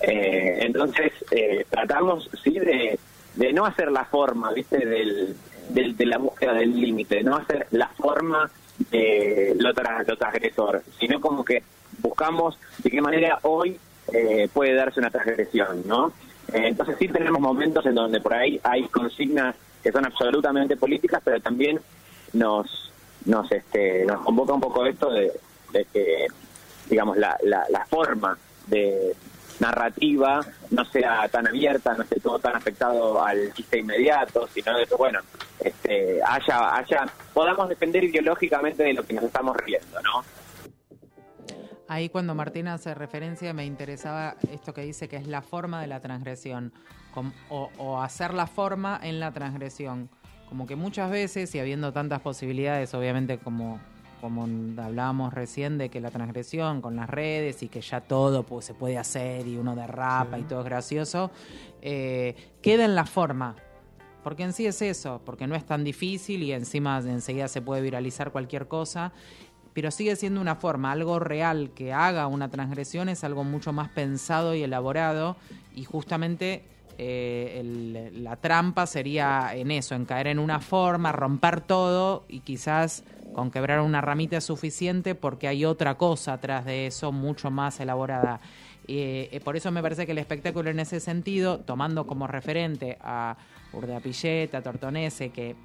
Entonces, 0.00 1.12
eh, 1.30 1.64
tratamos, 1.70 2.28
sí, 2.42 2.58
de, 2.58 2.98
de 3.36 3.52
no 3.52 3.64
hacer 3.66 3.90
la 3.90 4.04
forma, 4.04 4.52
¿viste?, 4.52 4.78
del, 4.78 5.36
del- 5.70 5.96
de 5.96 6.06
la 6.06 6.18
búsqueda 6.18 6.52
del 6.54 6.78
límite, 6.78 7.22
no 7.22 7.36
hacer 7.36 7.66
la 7.70 7.88
forma 7.88 8.50
de 8.90 9.54
lo, 9.58 9.72
tra- 9.72 10.04
lo 10.06 10.16
transgresor, 10.16 10.82
sino 10.98 11.20
como 11.20 11.44
que 11.44 11.62
buscamos 11.98 12.58
de 12.78 12.90
qué 12.90 13.00
manera 13.00 13.38
hoy 13.42 13.78
eh, 14.12 14.48
puede 14.52 14.74
darse 14.74 15.00
una 15.00 15.10
transgresión, 15.10 15.82
¿no? 15.86 16.08
Eh, 16.52 16.68
entonces 16.68 16.96
sí 16.98 17.08
tenemos 17.08 17.40
momentos 17.40 17.86
en 17.86 17.94
donde 17.94 18.20
por 18.20 18.34
ahí 18.34 18.60
hay 18.62 18.82
consignas 18.88 19.56
que 19.82 19.90
son 19.92 20.04
absolutamente 20.04 20.76
políticas, 20.76 21.22
pero 21.24 21.40
también 21.40 21.80
nos 22.32 22.92
nos 23.24 23.50
este 23.50 24.04
nos 24.04 24.20
convoca 24.22 24.52
un 24.52 24.60
poco 24.60 24.84
esto 24.84 25.10
de, 25.10 25.32
de 25.72 25.86
que 25.86 26.26
digamos 26.90 27.16
la, 27.16 27.38
la, 27.44 27.64
la 27.70 27.86
forma 27.86 28.36
de 28.66 29.14
narrativa 29.64 30.40
no 30.70 30.84
sea 30.84 31.28
tan 31.28 31.46
abierta, 31.46 31.94
no 31.94 32.02
esté 32.02 32.20
todo 32.20 32.38
tan 32.38 32.56
afectado 32.56 33.24
al 33.24 33.52
chiste 33.54 33.78
inmediato, 33.78 34.46
sino 34.48 34.76
que 34.76 34.94
bueno, 34.96 35.20
este, 35.60 36.20
haya, 36.22 36.76
haya, 36.76 37.06
podamos 37.32 37.68
defender 37.68 38.04
ideológicamente 38.04 38.82
de 38.82 38.92
lo 38.92 39.04
que 39.04 39.14
nos 39.14 39.24
estamos 39.24 39.56
riendo, 39.56 40.00
¿no? 40.02 40.22
Ahí 41.88 42.08
cuando 42.08 42.34
Martina 42.34 42.74
hace 42.74 42.94
referencia 42.94 43.52
me 43.52 43.66
interesaba 43.66 44.36
esto 44.50 44.72
que 44.72 44.82
dice 44.82 45.08
que 45.08 45.16
es 45.16 45.26
la 45.26 45.42
forma 45.42 45.80
de 45.80 45.86
la 45.86 46.00
transgresión 46.00 46.72
o 47.48 48.02
hacer 48.02 48.34
la 48.34 48.46
forma 48.46 48.98
en 49.02 49.20
la 49.20 49.32
transgresión. 49.32 50.10
Como 50.48 50.66
que 50.66 50.76
muchas 50.76 51.10
veces 51.10 51.54
y 51.54 51.60
habiendo 51.60 51.92
tantas 51.92 52.20
posibilidades, 52.20 52.92
obviamente 52.94 53.38
como, 53.38 53.80
como 54.24 54.48
hablábamos 54.80 55.34
recién 55.34 55.76
de 55.76 55.90
que 55.90 56.00
la 56.00 56.10
transgresión 56.10 56.80
con 56.80 56.96
las 56.96 57.10
redes 57.10 57.62
y 57.62 57.68
que 57.68 57.82
ya 57.82 58.00
todo 58.00 58.42
pues, 58.42 58.64
se 58.64 58.72
puede 58.72 58.96
hacer 58.96 59.46
y 59.46 59.58
uno 59.58 59.76
derrapa 59.76 60.38
y 60.38 60.44
todo 60.44 60.60
es 60.60 60.64
gracioso, 60.64 61.30
eh, 61.82 62.34
queda 62.62 62.86
en 62.86 62.94
la 62.94 63.04
forma. 63.04 63.54
Porque 64.22 64.42
en 64.44 64.54
sí 64.54 64.64
es 64.64 64.80
eso, 64.80 65.20
porque 65.26 65.46
no 65.46 65.54
es 65.54 65.66
tan 65.66 65.84
difícil 65.84 66.42
y 66.42 66.52
encima 66.52 66.98
enseguida 67.00 67.48
se 67.48 67.60
puede 67.60 67.82
viralizar 67.82 68.32
cualquier 68.32 68.66
cosa 68.66 69.12
pero 69.74 69.90
sigue 69.90 70.14
siendo 70.14 70.40
una 70.40 70.54
forma, 70.54 70.92
algo 70.92 71.18
real 71.18 71.72
que 71.74 71.92
haga 71.92 72.28
una 72.28 72.48
transgresión 72.48 73.08
es 73.08 73.24
algo 73.24 73.42
mucho 73.42 73.72
más 73.72 73.88
pensado 73.88 74.54
y 74.54 74.62
elaborado 74.62 75.36
y 75.74 75.82
justamente 75.84 76.62
eh, 76.96 77.56
el- 77.60 78.22
la 78.22 78.36
trampa 78.36 78.86
sería 78.86 79.50
en 79.52 79.72
eso, 79.72 79.96
en 79.96 80.04
caer 80.04 80.28
en 80.28 80.38
una 80.38 80.60
forma, 80.60 81.10
romper 81.10 81.60
todo 81.60 82.24
y 82.28 82.38
quizás 82.40 83.02
con 83.32 83.50
quebrar 83.50 83.80
una 83.80 84.00
ramita 84.00 84.36
es 84.36 84.44
suficiente 84.44 85.14
porque 85.14 85.48
hay 85.48 85.64
otra 85.64 85.96
cosa 85.96 86.34
atrás 86.34 86.64
de 86.64 86.86
eso 86.86 87.12
mucho 87.12 87.50
más 87.50 87.80
elaborada. 87.80 88.40
Eh, 88.86 89.40
por 89.44 89.56
eso 89.56 89.70
me 89.70 89.82
parece 89.82 90.06
que 90.06 90.12
el 90.12 90.18
espectáculo 90.18 90.70
en 90.70 90.80
ese 90.80 91.00
sentido, 91.00 91.60
tomando 91.60 92.06
como 92.06 92.26
referente 92.26 92.98
a 93.00 93.36
Urdapilleta, 93.72 94.62
Tortonese, 94.62 95.30
que 95.30 95.56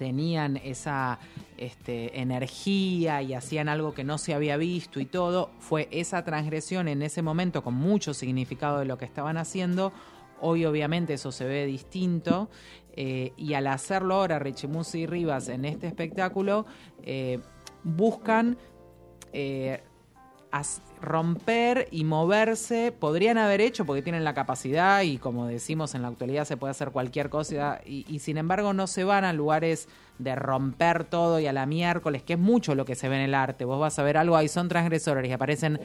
tenían 0.00 0.56
esa 0.56 1.18
este, 1.58 2.20
energía 2.20 3.20
y 3.20 3.34
hacían 3.34 3.68
algo 3.68 3.92
que 3.92 4.02
no 4.02 4.16
se 4.16 4.32
había 4.32 4.56
visto 4.56 4.98
y 4.98 5.04
todo, 5.04 5.50
fue 5.58 5.88
esa 5.90 6.24
transgresión 6.24 6.88
en 6.88 7.02
ese 7.02 7.20
momento 7.20 7.62
con 7.62 7.74
mucho 7.74 8.14
significado 8.14 8.78
de 8.78 8.86
lo 8.86 8.96
que 8.96 9.04
estaban 9.04 9.36
haciendo. 9.36 9.92
Hoy 10.40 10.64
obviamente 10.64 11.14
eso 11.14 11.32
se 11.32 11.44
ve 11.44 11.66
distinto 11.66 12.48
eh, 12.94 13.32
y 13.36 13.54
al 13.54 13.66
hacerlo 13.66 14.16
ahora 14.16 14.38
Rechimusi 14.38 15.00
y 15.00 15.06
Rivas 15.06 15.48
en 15.48 15.64
este 15.64 15.86
espectáculo 15.86 16.66
eh, 17.02 17.38
buscan 17.84 18.58
eh, 19.32 19.82
romper 21.00 21.86
y 21.92 22.04
moverse, 22.04 22.92
podrían 22.92 23.38
haber 23.38 23.60
hecho 23.60 23.84
porque 23.84 24.02
tienen 24.02 24.24
la 24.24 24.34
capacidad 24.34 25.02
y 25.02 25.18
como 25.18 25.46
decimos 25.46 25.94
en 25.94 26.02
la 26.02 26.08
actualidad 26.08 26.44
se 26.44 26.56
puede 26.56 26.72
hacer 26.72 26.90
cualquier 26.90 27.30
cosa 27.30 27.80
y, 27.86 28.04
y 28.08 28.18
sin 28.18 28.36
embargo 28.36 28.72
no 28.72 28.86
se 28.86 29.04
van 29.04 29.24
a 29.24 29.32
lugares 29.32 29.88
de 30.18 30.34
romper 30.34 31.04
todo 31.04 31.40
y 31.40 31.46
a 31.46 31.52
la 31.52 31.66
miércoles, 31.66 32.22
que 32.22 32.34
es 32.34 32.38
mucho 32.38 32.74
lo 32.74 32.84
que 32.84 32.94
se 32.94 33.08
ve 33.08 33.16
en 33.16 33.22
el 33.22 33.34
arte. 33.34 33.64
Vos 33.64 33.80
vas 33.80 33.98
a 33.98 34.02
ver 34.02 34.16
algo, 34.16 34.36
ahí 34.36 34.48
son 34.48 34.68
transgresores 34.68 35.28
y 35.28 35.32
aparecen 35.32 35.80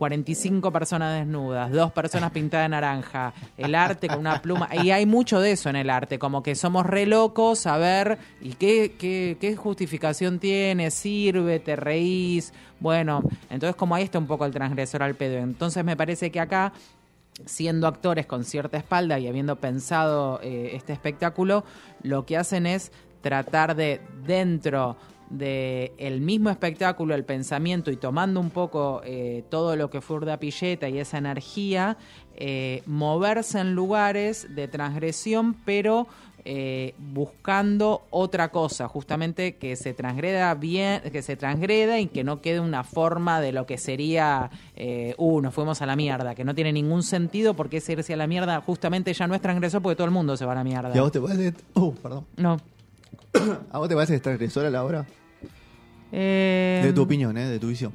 45 0.00 0.72
personas 0.72 1.18
desnudas, 1.18 1.70
dos 1.70 1.92
personas 1.92 2.30
pintadas 2.30 2.64
de 2.64 2.68
naranja, 2.70 3.34
el 3.58 3.74
arte 3.74 4.08
con 4.08 4.20
una 4.20 4.40
pluma, 4.40 4.70
y 4.82 4.92
hay 4.92 5.04
mucho 5.04 5.40
de 5.40 5.52
eso 5.52 5.68
en 5.68 5.76
el 5.76 5.90
arte, 5.90 6.18
como 6.18 6.42
que 6.42 6.54
somos 6.54 6.86
re 6.86 7.04
locos 7.04 7.66
a 7.66 7.76
ver, 7.76 8.16
¿y 8.40 8.54
qué, 8.54 9.56
justificación 9.58 10.38
tiene? 10.38 10.90
¿Sirve? 10.90 11.60
¿Te 11.60 11.76
reís? 11.76 12.54
Bueno, 12.80 13.22
entonces 13.50 13.76
como 13.76 13.94
ahí 13.94 14.04
está 14.04 14.18
un 14.18 14.26
poco 14.26 14.46
el 14.46 14.52
transgresor 14.52 15.02
al 15.02 15.16
pedo. 15.16 15.36
Entonces 15.36 15.84
me 15.84 15.98
parece 15.98 16.30
que 16.30 16.40
acá 16.40 16.72
siendo 17.44 17.86
actores 17.86 18.24
con 18.24 18.44
cierta 18.44 18.78
espalda 18.78 19.18
y 19.18 19.28
habiendo 19.28 19.56
pensado 19.56 20.40
eh, 20.42 20.70
este 20.72 20.94
espectáculo, 20.94 21.62
lo 22.02 22.24
que 22.24 22.38
hacen 22.38 22.64
es 22.64 22.90
tratar 23.20 23.76
de 23.76 24.00
dentro 24.26 24.96
de 25.30 25.92
el 25.96 26.20
mismo 26.20 26.50
espectáculo, 26.50 27.14
el 27.14 27.24
pensamiento 27.24 27.90
y 27.90 27.96
tomando 27.96 28.40
un 28.40 28.50
poco 28.50 29.00
eh, 29.04 29.44
todo 29.48 29.76
lo 29.76 29.88
que 29.88 30.00
fue 30.00 30.16
Urda 30.16 30.38
Pilleta 30.38 30.88
y 30.88 30.98
esa 30.98 31.18
energía, 31.18 31.96
eh, 32.34 32.82
moverse 32.86 33.60
en 33.60 33.74
lugares 33.74 34.48
de 34.54 34.68
transgresión, 34.68 35.54
pero 35.64 36.08
eh, 36.44 36.94
buscando 36.98 38.02
otra 38.08 38.50
cosa, 38.50 38.88
justamente 38.88 39.56
que 39.56 39.76
se 39.76 39.92
transgreda 39.92 40.54
bien, 40.54 41.02
que 41.12 41.20
se 41.20 41.36
transgreda 41.36 42.00
y 42.00 42.06
que 42.06 42.24
no 42.24 42.40
quede 42.40 42.60
una 42.60 42.82
forma 42.82 43.42
de 43.42 43.52
lo 43.52 43.66
que 43.66 43.76
sería, 43.76 44.50
eh, 44.74 45.14
uh, 45.18 45.40
nos 45.42 45.52
fuimos 45.52 45.82
a 45.82 45.86
la 45.86 45.96
mierda, 45.96 46.34
que 46.34 46.44
no 46.44 46.54
tiene 46.54 46.72
ningún 46.72 47.02
sentido 47.02 47.54
porque 47.54 47.78
ese 47.78 47.92
irse 47.92 48.14
a 48.14 48.16
la 48.16 48.26
mierda 48.26 48.62
justamente 48.62 49.12
ya 49.12 49.26
no 49.26 49.34
es 49.34 49.42
transgresor 49.42 49.82
porque 49.82 49.96
todo 49.96 50.06
el 50.06 50.12
mundo 50.12 50.34
se 50.36 50.46
va 50.46 50.52
a 50.52 50.56
la 50.56 50.64
mierda. 50.64 50.92
¿Y 50.94 50.98
a 50.98 51.02
vos 51.02 51.12
te 51.12 51.20
parece, 51.20 51.52
uh, 51.74 51.92
perdón. 51.94 52.24
No. 52.36 52.56
¿A 53.72 53.78
vos 53.78 53.88
te 53.88 53.94
parece 53.94 54.12
que 54.12 54.16
es 54.16 54.22
transgresora 54.22 54.70
la 54.70 54.84
obra? 54.84 55.06
Eh, 56.12 56.80
De 56.82 56.92
tu 56.92 57.02
opinión, 57.02 57.36
¿eh? 57.38 57.46
De 57.48 57.58
tu 57.58 57.68
visión. 57.68 57.92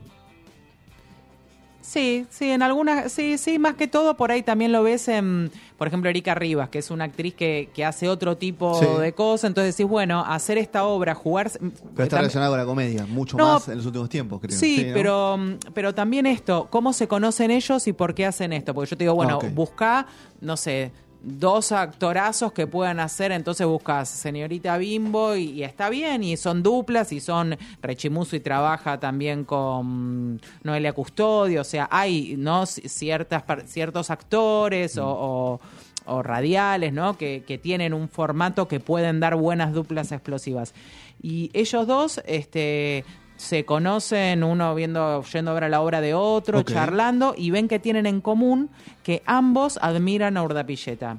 Sí, 1.81 2.25
sí, 2.31 2.49
en 2.49 2.63
algunas, 2.63 3.11
sí, 3.11 3.37
sí, 3.37 3.59
más 3.59 3.75
que 3.75 3.87
todo 3.87 4.17
por 4.17 4.31
ahí 4.31 4.41
también 4.41 4.71
lo 4.71 4.81
ves 4.81 5.07
en, 5.07 5.51
por 5.77 5.87
ejemplo, 5.87 6.09
Erika 6.09 6.33
Rivas, 6.33 6.69
que 6.69 6.79
es 6.79 6.89
una 6.89 7.03
actriz 7.03 7.35
que, 7.35 7.69
que 7.75 7.85
hace 7.85 8.09
otro 8.09 8.37
tipo 8.37 8.79
Sí. 8.79 8.87
de 9.01 9.13
cosas, 9.13 9.49
entonces 9.49 9.77
decís, 9.77 9.87
bueno, 9.89 10.25
hacer 10.25 10.57
esta 10.57 10.83
obra, 10.85 11.13
jugar... 11.13 11.51
Pero 11.51 12.03
está 12.03 12.17
tam- 12.17 12.21
relacionada 12.21 12.49
con 12.49 12.57
la 12.57 12.65
comedia, 12.65 13.05
mucho 13.05 13.37
No, 13.37 13.53
más 13.53 13.67
en 13.69 13.77
los 13.77 13.85
últimos 13.85 14.09
tiempos, 14.09 14.41
creo. 14.41 14.57
Sí, 14.57 14.83
¿no? 14.87 14.93
pero, 14.95 15.37
pero 15.75 15.93
también 15.93 16.25
esto, 16.25 16.67
cómo 16.71 16.91
se 16.91 17.07
conocen 17.07 17.51
ellos 17.51 17.85
y 17.87 17.93
por 17.93 18.15
qué 18.15 18.25
hacen 18.25 18.51
esto. 18.51 18.73
Porque 18.73 18.89
yo 18.89 18.97
te 18.97 19.03
digo, 19.03 19.13
bueno, 19.13 19.37
Ah, 19.43 19.47
busca, 19.53 20.07
no 20.41 20.57
sé, 20.57 20.91
dos 21.27 21.71
actorazos 21.71 22.53
que 22.53 22.67
puedan 22.67 22.99
hacer, 22.99 23.31
entonces 23.31 23.65
buscas 23.65 24.07
señorita 24.09 24.77
Bimbo 24.77 25.35
y, 25.35 25.45
y 25.51 25.63
está 25.63 25.89
bien, 25.89 26.23
y 26.23 26.37
son 26.37 26.61
duplas, 26.61 27.11
y 27.11 27.19
son 27.19 27.57
Rechimuso 27.81 28.35
y 28.35 28.39
trabaja 28.39 28.99
también 28.99 29.43
con 29.43 30.39
Noelia 30.63 30.93
Custodio, 30.93 31.61
o 31.61 31.63
sea, 31.63 31.87
hay 31.91 32.35
no 32.37 32.65
ciertas 32.67 33.43
ciertos 33.65 34.09
actores 34.11 34.97
o, 34.97 35.07
o- 35.09 35.59
o 36.07 36.21
radiales, 36.21 36.93
¿no? 36.93 37.17
Que, 37.17 37.43
que 37.47 37.57
tienen 37.57 37.91
un 37.91 38.07
formato 38.09 38.67
que 38.67 38.79
pueden 38.79 39.19
dar 39.19 39.35
buenas 39.35 39.73
duplas 39.73 40.11
explosivas. 40.11 40.75
Y 41.19 41.49
ellos 41.53 41.87
dos, 41.87 42.21
este 42.27 43.03
se 43.37 43.65
conocen 43.65 44.43
uno 44.43 44.73
viendo 44.75 45.23
yendo 45.23 45.51
a 45.51 45.53
ver 45.53 45.69
la 45.69 45.81
obra 45.81 46.01
de 46.01 46.13
otro, 46.13 46.63
charlando 46.63 47.33
y 47.37 47.51
ven 47.51 47.67
que 47.67 47.79
tienen 47.79 48.05
en 48.05 48.21
común 48.21 48.69
que 49.03 49.21
ambos 49.25 49.77
admiran 49.81 50.37
a 50.37 50.43
Urdapilleta. 50.43 51.17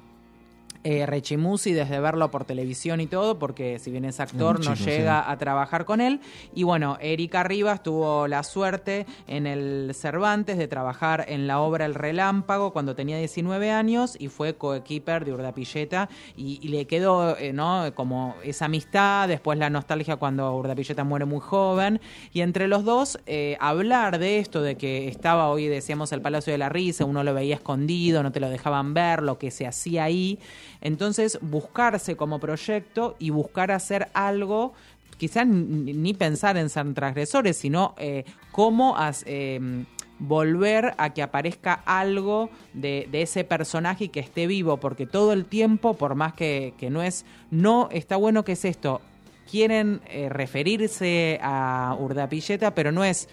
Eh, 0.89 1.05
Rechimusi 1.05 1.73
desde 1.73 1.99
verlo 1.99 2.31
por 2.31 2.45
televisión 2.45 3.01
y 3.01 3.09
todo, 3.09 3.41
porque 3.41 3.81
si 3.81 3.91
bien 3.91 4.05
es 4.05 4.21
actor, 4.21 4.65
no 4.65 4.77
chico, 4.77 4.89
llega 4.89 5.29
a 5.29 5.37
trabajar 5.37 5.85
con 5.85 6.01
él. 6.01 6.21
Y 6.55 6.63
bueno, 6.63 6.97
Erika 7.01 7.43
Rivas 7.43 7.83
tuvo 7.83 8.29
la 8.29 8.45
suerte 8.45 9.05
en 9.27 9.49
el 9.49 9.91
Cervantes 9.97 10.59
de 10.59 10.69
trabajar 10.69 11.25
en 11.27 11.49
la 11.49 11.59
obra 11.59 11.87
El 11.87 11.97
Relámpago 11.97 12.73
cuando 12.73 12.95
tenía 12.95 13.19
19 13.19 13.73
años 13.73 14.17
y 14.17 14.29
fue 14.29 14.55
coequiper 14.55 15.25
de 15.25 15.33
Urdapilleta 15.33 16.09
y, 16.37 16.61
y 16.63 16.69
le 16.69 16.87
quedó 16.87 17.37
eh, 17.37 17.53
¿no? 17.53 17.93
como 17.97 18.37
esa 18.45 18.67
amistad, 18.67 19.27
después 19.27 19.59
la 19.59 19.71
nostalgia 19.71 20.15
cuando 20.15 20.55
Urdapilleta 20.55 21.03
muere 21.03 21.25
muy 21.25 21.41
joven. 21.41 22.01
Y 22.33 22.43
entre 22.43 22.69
los 22.69 22.85
dos, 22.85 23.19
eh, 23.27 23.57
hablar 23.59 24.21
de 24.21 24.39
esto, 24.39 24.63
de 24.63 24.77
que 24.77 25.09
estaba 25.09 25.49
hoy, 25.49 25.67
decíamos, 25.67 26.13
el 26.13 26.21
Palacio 26.21 26.53
de 26.53 26.59
la 26.59 26.69
Risa, 26.69 27.05
uno 27.05 27.25
lo 27.25 27.35
veía 27.35 27.57
escondido, 27.57 28.23
no 28.23 28.31
te 28.31 28.39
lo 28.39 28.49
dejaban 28.49 28.95
ver, 28.95 29.25
lo 29.25 29.37
que 29.37 29.51
se 29.51 29.67
hacía 29.67 30.05
ahí. 30.05 30.39
Entonces, 30.87 31.39
buscarse 31.43 32.17
como 32.17 32.39
proyecto 32.39 33.17
y 33.19 33.31
buscar 33.31 33.71
hacer 33.73 34.09
algo, 34.15 34.73
quizás 35.19 35.47
ni 35.47 36.15
pensar 36.15 36.57
en 36.57 36.69
ser 36.69 36.93
transgresores, 36.95 37.57
sino 37.57 37.95
eh, 37.99 38.25
cómo 38.53 38.97
as- 38.97 39.25
eh, 39.27 39.85
volver 40.19 40.95
a 40.97 41.11
que 41.13 41.23
aparezca 41.23 41.75
algo 41.85 42.49
de, 42.73 43.07
de 43.11 43.23
ese 43.23 43.45
personaje 43.45 44.05
y 44.05 44.09
que 44.09 44.21
esté 44.21 44.47
vivo, 44.47 44.79
porque 44.79 45.07
todo 45.07 45.33
el 45.33 45.45
tiempo, 45.45 45.95
por 45.95 46.15
más 46.15 46.33
que, 46.35 46.73
que 46.79 46.89
no 46.89 47.03
es, 47.03 47.25
no 47.51 47.89
está 47.91 48.17
bueno 48.17 48.45
que 48.45 48.53
es 48.53 48.65
esto, 48.65 49.01
quieren 49.51 50.01
eh, 50.09 50.29
referirse 50.31 51.39
a 51.43 51.97
Urdapilleta, 51.99 52.75
pero 52.75 52.93
no 52.93 53.05
es 53.05 53.29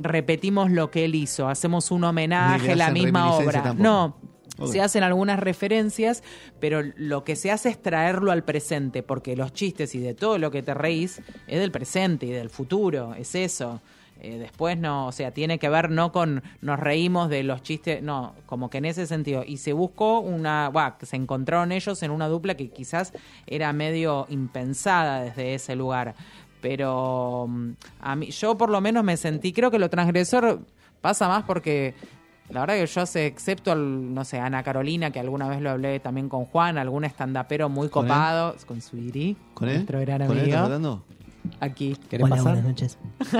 repetimos 0.00 0.70
lo 0.70 0.90
que 0.90 1.04
él 1.06 1.14
hizo, 1.14 1.48
hacemos 1.48 1.90
un 1.90 2.04
homenaje, 2.04 2.68
le 2.68 2.76
la 2.76 2.90
misma 2.90 3.32
obra. 3.32 3.62
tampoco. 3.62 3.82
No, 3.82 4.16
Se 4.66 4.80
hacen 4.80 5.02
algunas 5.02 5.38
referencias, 5.38 6.22
pero 6.58 6.82
lo 6.96 7.24
que 7.24 7.36
se 7.36 7.50
hace 7.50 7.68
es 7.68 7.80
traerlo 7.80 8.32
al 8.32 8.42
presente, 8.44 9.02
porque 9.02 9.36
los 9.36 9.52
chistes 9.52 9.94
y 9.94 10.00
de 10.00 10.14
todo 10.14 10.38
lo 10.38 10.50
que 10.50 10.62
te 10.62 10.74
reís 10.74 11.20
es 11.46 11.60
del 11.60 11.70
presente 11.70 12.26
y 12.26 12.30
del 12.30 12.50
futuro, 12.50 13.14
es 13.14 13.34
eso. 13.34 13.80
Eh, 14.20 14.38
después 14.38 14.76
no, 14.76 15.06
o 15.06 15.12
sea, 15.12 15.30
tiene 15.30 15.60
que 15.60 15.68
ver 15.68 15.90
no 15.90 16.10
con 16.10 16.42
nos 16.60 16.80
reímos 16.80 17.30
de 17.30 17.44
los 17.44 17.62
chistes, 17.62 18.02
no, 18.02 18.34
como 18.46 18.68
que 18.68 18.78
en 18.78 18.86
ese 18.86 19.06
sentido. 19.06 19.44
Y 19.46 19.58
se 19.58 19.72
buscó 19.72 20.18
una, 20.20 20.72
que 20.98 21.06
se 21.06 21.16
encontraron 21.16 21.70
ellos 21.70 22.02
en 22.02 22.10
una 22.10 22.26
dupla 22.26 22.56
que 22.56 22.70
quizás 22.70 23.12
era 23.46 23.72
medio 23.72 24.26
impensada 24.28 25.20
desde 25.22 25.54
ese 25.54 25.76
lugar. 25.76 26.16
Pero 26.60 27.46
mm, 27.48 27.70
a 28.00 28.16
mí, 28.16 28.30
yo 28.30 28.58
por 28.58 28.70
lo 28.70 28.80
menos 28.80 29.04
me 29.04 29.16
sentí, 29.16 29.52
creo 29.52 29.70
que 29.70 29.78
lo 29.78 29.88
transgresor 29.88 30.60
pasa 31.00 31.28
más 31.28 31.44
porque 31.44 31.94
la 32.50 32.60
verdad 32.60 32.74
que 32.76 32.86
yo 32.86 33.06
sé, 33.06 33.26
excepto, 33.26 33.72
al, 33.72 34.14
no 34.14 34.24
sé, 34.24 34.38
Ana 34.40 34.62
Carolina, 34.62 35.10
que 35.10 35.20
alguna 35.20 35.48
vez 35.48 35.60
lo 35.60 35.70
hablé 35.70 36.00
también 36.00 36.28
con 36.28 36.44
Juan, 36.46 36.78
algún 36.78 37.04
estandapero 37.04 37.68
muy 37.68 37.88
¿Con 37.88 38.06
él? 38.06 38.10
copado, 38.12 38.56
con 38.66 38.80
su 38.80 38.96
Iri, 38.96 39.36
¿Con 39.54 39.68
él? 39.68 39.74
nuestro 39.76 40.00
gran 40.00 40.26
¿Con 40.26 40.36
él 40.36 40.42
amigo, 40.44 40.46
estás 40.46 40.64
hablando? 40.64 41.04
aquí. 41.60 41.96
¿Querés 42.08 42.24
Hola, 42.24 42.36
pasar? 42.36 42.52
buenas 42.54 42.68
noches. 42.68 42.98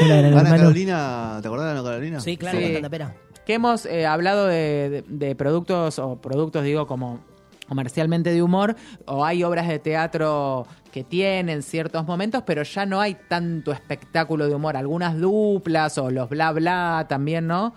Hola, 0.00 0.18
Ana 0.18 0.28
hermano. 0.28 0.50
Carolina, 0.50 1.38
¿te 1.40 1.48
acordás 1.48 1.66
de 1.66 1.72
Ana 1.72 1.82
Carolina? 1.82 2.20
Sí, 2.20 2.36
claro, 2.36 2.58
Sí. 2.58 2.76
sí. 2.76 2.88
pera. 2.90 3.14
que 3.46 3.54
hemos 3.54 3.86
eh, 3.86 4.06
hablado 4.06 4.46
de, 4.46 5.04
de- 5.08 5.26
de 5.26 5.34
productos, 5.34 5.98
o 5.98 6.16
productos 6.16 6.64
digo 6.64 6.86
como 6.86 7.20
comercialmente 7.68 8.32
de 8.32 8.42
humor, 8.42 8.76
o 9.06 9.24
hay 9.24 9.42
obras 9.44 9.68
de 9.68 9.78
teatro 9.78 10.66
que 10.92 11.04
tienen 11.04 11.62
ciertos 11.62 12.06
momentos, 12.06 12.42
pero 12.46 12.62
ya 12.62 12.86
no 12.86 13.00
hay 13.00 13.16
tanto 13.28 13.72
espectáculo 13.72 14.48
de 14.48 14.54
humor, 14.54 14.76
algunas 14.76 15.18
duplas 15.18 15.98
o 15.98 16.10
los 16.10 16.28
bla 16.28 16.52
bla 16.52 17.06
también, 17.08 17.46
¿no? 17.46 17.74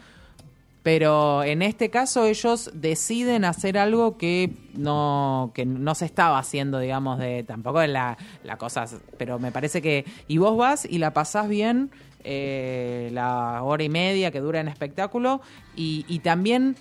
Pero 0.84 1.44
en 1.44 1.62
este 1.62 1.90
caso 1.90 2.26
ellos 2.26 2.72
deciden 2.74 3.44
hacer 3.44 3.78
algo 3.78 4.18
que 4.18 4.54
no, 4.76 5.52
que 5.54 5.66
no 5.66 5.94
se 5.94 6.06
estaba 6.06 6.40
haciendo, 6.40 6.80
digamos, 6.80 7.20
de 7.20 7.44
tampoco 7.44 7.82
en 7.82 7.94
la, 7.94 8.18
la 8.44 8.58
cosa, 8.58 8.86
pero 9.18 9.40
me 9.40 9.52
parece 9.52 9.82
que... 9.82 10.06
Y 10.28 10.38
vos 10.38 10.56
vas 10.58 10.86
y 10.86 11.00
la 11.00 11.14
pasás 11.14 11.50
bien 11.50 11.92
eh, 12.24 13.10
la 13.12 13.62
hora 13.64 13.84
y 13.84 13.90
media 13.90 14.32
que 14.32 14.40
dura 14.40 14.62
en 14.62 14.70
espectáculo 14.70 15.42
y, 15.76 16.06
y 16.08 16.20
también 16.20 16.78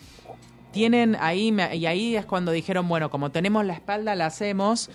tienen 0.71 1.17
ahí, 1.21 1.55
y 1.75 1.87
ahí 1.87 2.17
es 2.17 2.27
cuando 2.27 2.53
dijeron, 2.53 2.89
bueno, 2.89 3.11
como 3.11 3.31
tenemos 3.31 3.65
la 3.65 3.75
espalda, 3.75 4.15
la 4.15 4.27
hacemos, 4.27 4.91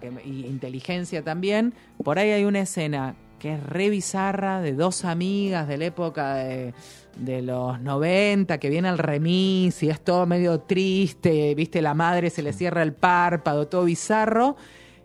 que- 0.00 0.12
y 0.24 0.46
inteligencia 0.46 1.22
también, 1.22 1.74
por 2.02 2.18
ahí 2.18 2.30
hay 2.30 2.44
una 2.44 2.60
escena 2.60 3.14
que 3.38 3.54
es 3.54 3.62
re 3.62 3.88
bizarra 3.90 4.60
de 4.60 4.72
dos 4.72 5.04
amigas 5.04 5.68
de 5.68 5.76
la 5.78 5.84
época 5.84 6.34
de, 6.34 6.74
de 7.16 7.42
los 7.42 7.80
90, 7.80 8.58
que 8.58 8.68
viene 8.68 8.88
al 8.88 8.98
remis 8.98 9.80
y 9.84 9.90
es 9.90 10.00
todo 10.00 10.26
medio 10.26 10.58
triste, 10.60 11.54
viste, 11.54 11.80
la 11.80 11.94
madre 11.94 12.30
se 12.30 12.42
le 12.42 12.52
cierra 12.52 12.82
el 12.82 12.92
párpado, 12.94 13.68
todo 13.68 13.84
bizarro, 13.84 14.56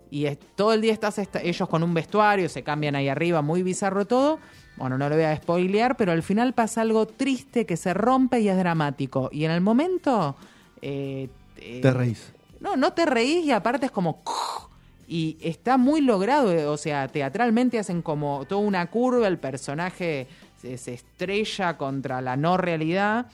y 0.10 0.26
es- 0.26 0.40
todo 0.56 0.74
el 0.74 0.82
día 0.82 0.94
estás 0.94 1.20
ellos 1.44 1.70
con 1.70 1.84
un 1.84 1.94
vestuario, 1.94 2.50
se 2.50 2.64
cambian 2.64 2.96
ahí 2.96 3.08
arriba, 3.10 3.42
muy 3.44 3.62
bizarro 3.62 4.06
todo. 4.06 4.40
Bueno, 4.76 4.98
no 4.98 5.08
lo 5.08 5.16
voy 5.16 5.26
a 5.26 5.36
spoilear, 5.36 5.96
pero 5.98 6.12
al 6.12 6.24
final 6.24 6.54
pasa 6.54 6.82
algo 6.82 7.06
triste 7.06 7.66
que 7.66 7.78
se 7.78 7.94
rompe 7.94 8.40
y 8.40 8.50
es 8.50 8.58
dramático. 8.58 9.30
Y 9.32 9.46
en 9.46 9.52
el 9.52 9.62
momento... 9.62 10.36
eh, 10.82 11.30
eh, 11.58 11.80
Te 11.82 11.92
reís. 11.92 12.34
no, 12.60 12.76
no 12.76 12.94
te 12.94 13.06
reís 13.06 13.46
y 13.46 13.52
aparte 13.52 13.86
es 13.88 13.92
como... 13.92 14.22
Y 15.08 15.38
está 15.42 15.78
muy 15.78 16.02
logrado, 16.02 16.52
eh, 16.52 16.66
o 16.66 16.78
sea, 16.78 17.08
teatralmente 17.08 17.78
hacen 17.78 18.02
como 18.02 18.46
toda 18.46 18.62
una 18.62 18.90
curva, 18.90 19.28
el 19.28 19.38
personaje 19.38 20.28
se, 20.60 20.78
se 20.78 20.94
estrella 20.94 21.78
contra 21.78 22.22
la 22.22 22.36
no 22.38 22.58
realidad 22.58 23.28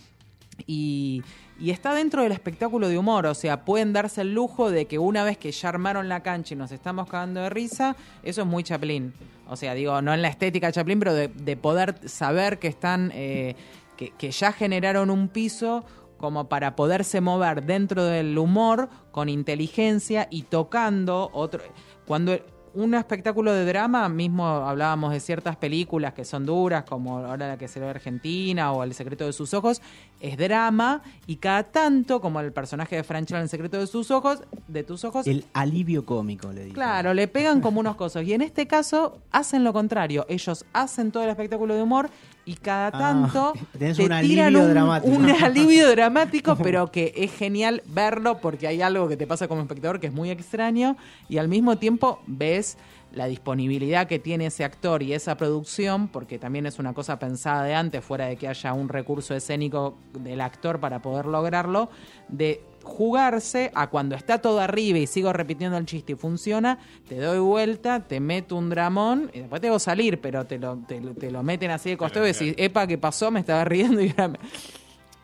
y, 0.67 1.23
y 1.59 1.71
está 1.71 1.93
dentro 1.93 2.23
del 2.23 2.31
espectáculo 2.31 2.87
de 2.87 2.97
humor, 2.97 3.25
o 3.25 3.35
sea, 3.35 3.65
pueden 3.65 3.93
darse 3.93 4.21
el 4.21 4.33
lujo 4.33 4.71
de 4.71 4.85
que 4.85 4.97
una 4.97 5.23
vez 5.23 5.37
que 5.37 5.51
ya 5.51 5.69
armaron 5.69 6.09
la 6.09 6.21
cancha 6.21 6.53
y 6.53 6.57
nos 6.57 6.71
estamos 6.71 7.09
cagando 7.09 7.41
de 7.41 7.49
risa, 7.49 7.95
eso 8.23 8.41
es 8.41 8.47
muy 8.47 8.63
Chaplin. 8.63 9.13
O 9.47 9.55
sea, 9.55 9.73
digo, 9.73 10.01
no 10.01 10.13
en 10.13 10.21
la 10.21 10.29
estética 10.29 10.71
Chaplin, 10.71 10.99
pero 10.99 11.13
de, 11.13 11.27
de 11.27 11.57
poder 11.57 12.07
saber 12.07 12.59
que 12.59 12.67
están, 12.67 13.11
eh, 13.13 13.55
que 13.97 14.31
ya 14.31 14.53
generaron 14.53 15.09
un 15.09 15.27
piso 15.27 15.83
como 16.19 16.49
para 16.49 16.75
poderse 16.75 17.21
mover 17.21 17.63
dentro 17.63 18.03
del 18.03 18.37
humor 18.37 18.89
con 19.11 19.29
inteligencia 19.29 20.27
y 20.29 20.43
tocando 20.43 21.29
otro 21.33 21.63
cuando 22.05 22.39
un 22.73 22.93
espectáculo 22.93 23.53
de 23.53 23.65
drama, 23.65 24.07
mismo 24.09 24.45
hablábamos 24.45 25.11
de 25.11 25.19
ciertas 25.19 25.55
películas 25.55 26.13
que 26.13 26.25
son 26.25 26.45
duras, 26.45 26.83
como 26.83 27.19
ahora 27.19 27.47
la 27.47 27.57
que 27.57 27.67
se 27.67 27.79
ve 27.79 27.87
Argentina 27.87 28.71
o 28.71 28.83
El 28.83 28.93
secreto 28.93 29.25
de 29.25 29.33
sus 29.33 29.53
ojos, 29.53 29.81
es 30.19 30.37
drama 30.37 31.01
y 31.27 31.37
cada 31.37 31.63
tanto, 31.63 32.21
como 32.21 32.39
el 32.39 32.51
personaje 32.51 32.95
de 32.95 33.03
Franchella 33.03 33.39
en 33.39 33.43
El 33.43 33.49
secreto 33.49 33.77
de 33.77 33.87
sus 33.87 34.11
ojos, 34.11 34.43
de 34.67 34.83
tus 34.83 35.03
ojos, 35.03 35.27
El 35.27 35.45
alivio 35.53 36.05
cómico, 36.05 36.51
le 36.51 36.65
digo. 36.65 36.75
Claro, 36.75 37.13
le 37.13 37.27
pegan 37.27 37.61
como 37.61 37.79
unos 37.79 37.95
cosas. 37.97 38.25
Y 38.25 38.33
en 38.33 38.41
este 38.41 38.67
caso 38.67 39.19
hacen 39.31 39.63
lo 39.63 39.73
contrario. 39.73 40.25
Ellos 40.29 40.65
hacen 40.73 41.11
todo 41.11 41.23
el 41.23 41.29
espectáculo 41.29 41.75
de 41.75 41.81
humor 41.81 42.09
y 42.49 42.55
cada 42.55 42.87
Ah, 42.87 42.91
tanto 42.91 43.53
tenés 43.77 43.97
te 43.97 44.03
un 44.03 44.19
tiran 44.21 44.47
alivio 44.47 44.63
un, 44.63 44.69
dramático. 44.71 45.15
un 45.15 45.29
alivio 45.43 45.91
dramático, 45.91 46.55
pero 46.57 46.91
que 46.91 47.13
es 47.15 47.31
genial 47.31 47.83
verlo 47.85 48.39
porque 48.39 48.67
hay 48.67 48.81
algo 48.81 49.07
que 49.07 49.17
te 49.17 49.27
pasa 49.27 49.47
como 49.47 49.61
espectador 49.61 49.99
que 49.99 50.07
es 50.07 50.13
muy 50.13 50.31
extraño 50.31 50.97
y 51.29 51.37
al 51.37 51.47
mismo 51.47 51.77
tiempo 51.77 52.19
ves 52.25 52.77
la 53.13 53.25
disponibilidad 53.25 54.07
que 54.07 54.17
tiene 54.19 54.47
ese 54.47 54.63
actor 54.63 55.01
y 55.01 55.13
esa 55.13 55.35
producción, 55.35 56.07
porque 56.09 56.37
también 56.37 56.65
es 56.67 56.77
una 56.77 56.93
cosa 56.93 57.17
pensada 57.17 57.63
de 57.63 57.73
antes, 57.73 58.03
fuera 58.03 58.27
de 58.27 58.35
que 58.35 58.47
haya 58.47 58.73
un 58.73 58.87
recurso 58.87 59.35
escénico 59.35 59.97
del 60.13 60.41
actor 60.41 60.79
para 60.79 61.01
poder 61.01 61.25
lograrlo, 61.25 61.89
de 62.27 62.61
jugarse 62.83 63.71
a 63.75 63.89
cuando 63.89 64.15
está 64.15 64.39
todo 64.39 64.59
arriba 64.59 64.97
y 64.99 65.07
sigo 65.07 65.31
repitiendo 65.33 65.77
el 65.77 65.85
chiste 65.85 66.13
y 66.13 66.15
funciona, 66.15 66.79
te 67.07 67.17
doy 67.19 67.39
vuelta, 67.39 68.01
te 68.07 68.19
meto 68.19 68.55
un 68.55 68.69
dramón 68.69 69.31
y 69.33 69.39
después 69.39 69.61
te 69.61 69.69
a 69.69 69.79
salir, 69.79 70.19
pero 70.21 70.45
te 70.45 70.57
lo, 70.59 70.77
te, 70.87 70.99
lo- 71.01 71.13
te 71.13 71.31
lo 71.31 71.43
meten 71.43 71.71
así 71.71 71.89
de 71.91 71.97
costado 71.97 72.25
y 72.25 72.33
decís, 72.33 72.53
epa, 72.57 72.87
¿qué 72.87 72.97
pasó? 72.97 73.31
Me 73.31 73.39
estaba 73.39 73.63
riendo 73.65 74.01
y 74.01 74.09
ahora 74.09 74.27
me- 74.29 74.39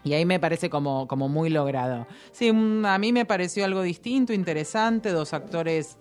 y 0.06 0.14
ahí 0.14 0.24
me 0.24 0.40
parece 0.40 0.70
como, 0.70 1.08
como 1.08 1.28
muy 1.28 1.50
logrado. 1.50 2.08
Sí, 2.32 2.54
mm, 2.54 2.86
a 2.86 2.98
mí 2.98 3.12
me 3.12 3.26
pareció 3.26 3.66
algo 3.66 3.82
distinto, 3.82 4.32
interesante, 4.32 5.10
dos 5.10 5.34
actores 5.34 5.98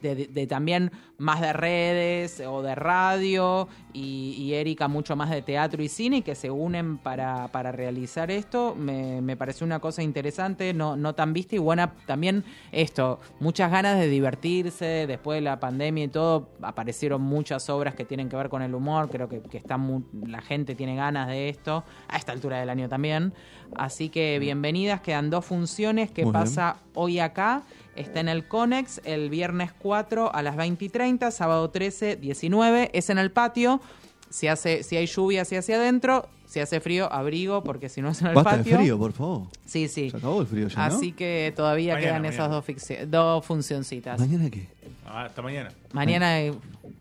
de, 0.00 0.14
de- 0.14 0.26
de 0.28 0.46
también 0.46 0.92
más 1.18 1.40
de 1.40 1.52
redes 1.52 2.40
o 2.46 2.62
de 2.62 2.74
radio 2.74 3.66
y, 3.92 4.34
y 4.38 4.54
Erika 4.54 4.86
mucho 4.88 5.16
más 5.16 5.30
de 5.30 5.42
teatro 5.42 5.82
y 5.82 5.88
cine 5.88 6.22
que 6.22 6.34
se 6.34 6.50
unen 6.50 6.98
para, 6.98 7.48
para 7.48 7.72
realizar 7.72 8.30
esto. 8.30 8.74
Me, 8.74 9.20
me 9.20 9.36
pareció 9.36 9.66
una 9.66 9.80
cosa 9.80 10.02
interesante, 10.02 10.72
no, 10.74 10.96
no 10.96 11.14
tan 11.14 11.32
vista 11.32 11.56
y 11.56 11.58
buena. 11.58 11.94
También 12.06 12.44
esto, 12.72 13.20
muchas 13.40 13.70
ganas 13.70 13.98
de 13.98 14.08
divertirse, 14.08 15.06
después 15.06 15.38
de 15.38 15.40
la 15.42 15.58
pandemia 15.60 16.04
y 16.04 16.08
todo, 16.08 16.48
aparecieron 16.62 17.22
muchas 17.22 17.68
obras 17.70 17.94
que 17.94 18.04
tienen 18.04 18.28
que 18.28 18.36
ver 18.36 18.48
con 18.48 18.62
el 18.62 18.74
humor, 18.74 19.08
creo 19.10 19.28
que, 19.28 19.40
que 19.40 19.56
está 19.58 19.76
mu- 19.78 20.02
la 20.26 20.42
gente 20.42 20.74
tiene 20.74 20.96
ganas 20.96 21.28
de 21.28 21.48
esto, 21.48 21.84
a 22.08 22.16
esta 22.16 22.32
altura 22.32 22.58
del 22.60 22.68
año 22.70 22.88
también. 22.88 23.29
Así 23.76 24.08
que 24.08 24.38
bienvenidas, 24.40 25.00
quedan 25.00 25.30
dos 25.30 25.44
funciones 25.44 26.10
que 26.10 26.24
Muy 26.24 26.32
bien. 26.32 26.42
pasa 26.44 26.76
hoy 26.94 27.20
acá. 27.20 27.62
Está 27.96 28.20
en 28.20 28.28
el 28.28 28.48
Conex 28.48 29.00
el 29.04 29.30
viernes 29.30 29.72
4 29.78 30.34
a 30.34 30.42
las 30.42 30.56
20 30.56 30.84
y 30.84 30.88
30, 30.88 31.30
sábado 31.30 31.70
13, 31.70 32.16
19. 32.16 32.90
Es 32.94 33.10
en 33.10 33.18
el 33.18 33.30
patio. 33.30 33.80
Si 34.28 34.46
hace, 34.48 34.82
si 34.82 34.96
hay 34.96 35.06
lluvia, 35.06 35.44
si 35.44 35.56
hacia 35.56 35.76
adentro. 35.76 36.28
Si 36.46 36.58
hace 36.58 36.80
frío, 36.80 37.12
abrigo, 37.12 37.62
porque 37.62 37.88
si 37.88 38.02
no 38.02 38.08
es 38.08 38.20
en 38.22 38.28
el 38.28 38.34
Basta 38.34 38.56
patio. 38.56 38.72
de 38.72 38.78
frío, 38.78 38.98
por 38.98 39.12
favor. 39.12 39.42
Sí, 39.66 39.86
sí. 39.86 40.10
Se 40.10 40.16
acabó 40.16 40.40
el 40.40 40.48
frío 40.48 40.66
ya, 40.66 40.88
¿no? 40.88 40.96
Así 40.96 41.12
que 41.12 41.52
todavía 41.54 41.94
Mañana, 41.94 42.00
quedan 42.08 42.22
mañana. 42.22 42.62
esas 42.64 42.98
dos, 43.06 43.08
dos 43.10 43.46
funcioncitas. 43.46 44.18
¿Mañana 44.18 44.50
qué? 44.50 44.66
Ah, 45.06 45.26
hasta 45.26 45.42
mañana. 45.42 45.70
Mañana, 45.92 46.40
eh, 46.40 46.52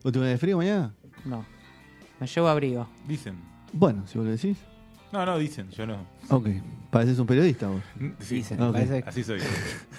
¿Vos 0.04 0.13
te 0.13 0.20
vas 0.20 0.28
de 0.28 0.38
frío 0.38 0.58
mañana? 0.58 0.94
no. 1.26 1.44
Me 2.20 2.28
llevo 2.28 2.48
abrigo. 2.48 2.88
Dicen. 3.08 3.39
Bueno, 3.74 4.06
si 4.06 4.18
vos 4.20 4.26
lo 4.28 4.34
decís. 4.34 4.58
No, 5.12 5.26
no, 5.26 5.38
dicen. 5.39 5.69
Yo 5.72 5.86
no. 5.88 5.98
Ok. 6.30 6.48
Pareces 6.91 7.19
un 7.19 7.28
periodista 7.28 7.67
vos. 7.67 7.82
Sí, 8.19 8.36
Dicen, 8.36 8.62
Ok. 8.62 8.74
parece 8.74 9.04
que 9.04 9.10
así 9.10 9.24
soy. 9.24 9.39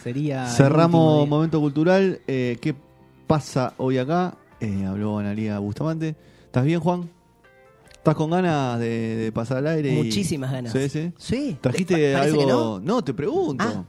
sería. 0.02 0.44
el 0.46 0.50
Cerramos 0.50 1.18
día. 1.22 1.30
momento 1.30 1.60
cultural. 1.60 2.20
Eh, 2.26 2.58
¿Qué 2.60 2.74
pasa 3.26 3.74
hoy 3.76 3.98
acá? 3.98 4.34
Eh, 4.60 4.84
habló 4.86 5.18
Analia 5.18 5.58
Bustamante. 5.58 6.16
¿Estás 6.46 6.64
bien, 6.64 6.80
Juan? 6.80 7.08
¿Estás 7.92 8.14
con 8.14 8.30
ganas 8.30 8.78
de, 8.80 9.16
de 9.16 9.32
pasar 9.32 9.58
al 9.58 9.66
aire? 9.68 9.92
y- 9.92 9.96
Muchísimas 9.96 10.50
ganas. 10.50 10.72
Sí, 10.72 10.88
sí. 10.88 11.12
Sí. 11.18 11.58
¿Trajiste 11.60 12.12
Pa- 12.12 12.20
parece 12.20 12.36
que 12.38 12.42
algo? 12.44 12.80
no. 12.82 13.02
te 13.04 13.14
pregunto. 13.14 13.64
Ah. 13.66 13.84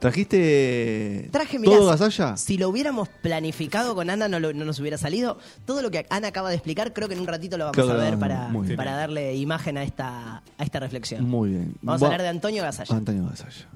¿Trajiste 0.00 1.28
Traje, 1.30 1.58
mirá, 1.58 1.72
todo 1.76 1.84
si- 1.84 1.90
gasalla? 1.90 2.36
Si 2.36 2.58
lo 2.58 2.68
hubiéramos 2.68 3.08
planificado 3.08 3.94
con 3.94 4.10
Ana, 4.10 4.28
no, 4.28 4.40
lo- 4.40 4.52
no 4.52 4.64
nos 4.64 4.80
hubiera 4.80 4.98
salido. 4.98 5.38
Todo 5.66 5.82
lo 5.82 5.90
que 5.90 6.06
Ana 6.10 6.28
acaba 6.28 6.48
de 6.48 6.56
explicar, 6.56 6.92
creo 6.92 7.06
que 7.08 7.14
en 7.14 7.20
un 7.20 7.26
ratito 7.26 7.58
lo 7.58 7.66
vamos 7.70 7.90
a 7.90 7.94
ver 7.94 8.18
para, 8.18 8.50
para 8.76 8.94
darle 8.96 9.34
imagen 9.36 9.78
a 9.78 9.82
esta, 9.82 10.42
a 10.58 10.64
esta 10.64 10.80
reflexión. 10.80 11.24
Muy 11.28 11.50
bien. 11.50 11.74
Vamos 11.82 12.02
Va- 12.02 12.06
a 12.06 12.10
hablar 12.10 12.22
de 12.22 12.28
Antonio 12.28 12.62
Gasalla. 12.62 12.96
Antonio 12.96 13.26
Gasalla. 13.28 13.66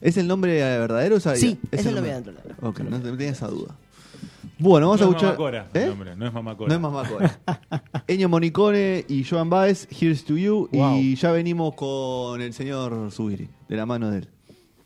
¿Es 0.00 0.16
el 0.16 0.26
nombre 0.26 0.54
verdadero? 0.78 1.16
o 1.16 1.20
sea, 1.20 1.36
Sí, 1.36 1.58
es 1.70 1.84
el 1.86 1.94
nombre 1.94 2.12
verdadero. 2.12 2.54
Ok, 2.62 2.80
no 2.80 3.00
te- 3.00 3.10
tenía 3.10 3.30
esa 3.30 3.48
duda. 3.48 3.74
Bueno, 4.58 4.88
vamos 4.90 5.00
no 5.00 5.06
a 5.06 5.08
es 5.08 5.14
escuchar. 5.16 5.30
Mamacora, 5.38 5.68
¿Eh? 5.74 5.82
el 5.82 5.88
nombre, 5.88 6.16
no 6.16 6.26
es 6.26 6.32
Mamacora. 6.32 6.68
No 6.68 6.74
es 6.74 6.80
más 6.80 6.92
Macora. 6.92 7.40
Ennio 8.06 8.28
Monicone 8.28 9.04
y 9.08 9.24
Joan 9.24 9.50
Baez, 9.50 9.88
Here's 9.90 10.24
to 10.24 10.36
You. 10.36 10.68
Wow. 10.72 10.96
Y 10.98 11.16
ya 11.16 11.32
venimos 11.32 11.74
con 11.74 12.40
el 12.40 12.52
señor 12.52 13.10
Zubiri, 13.10 13.48
de 13.68 13.76
la 13.76 13.86
mano 13.86 14.10
de 14.10 14.18
él. 14.18 14.28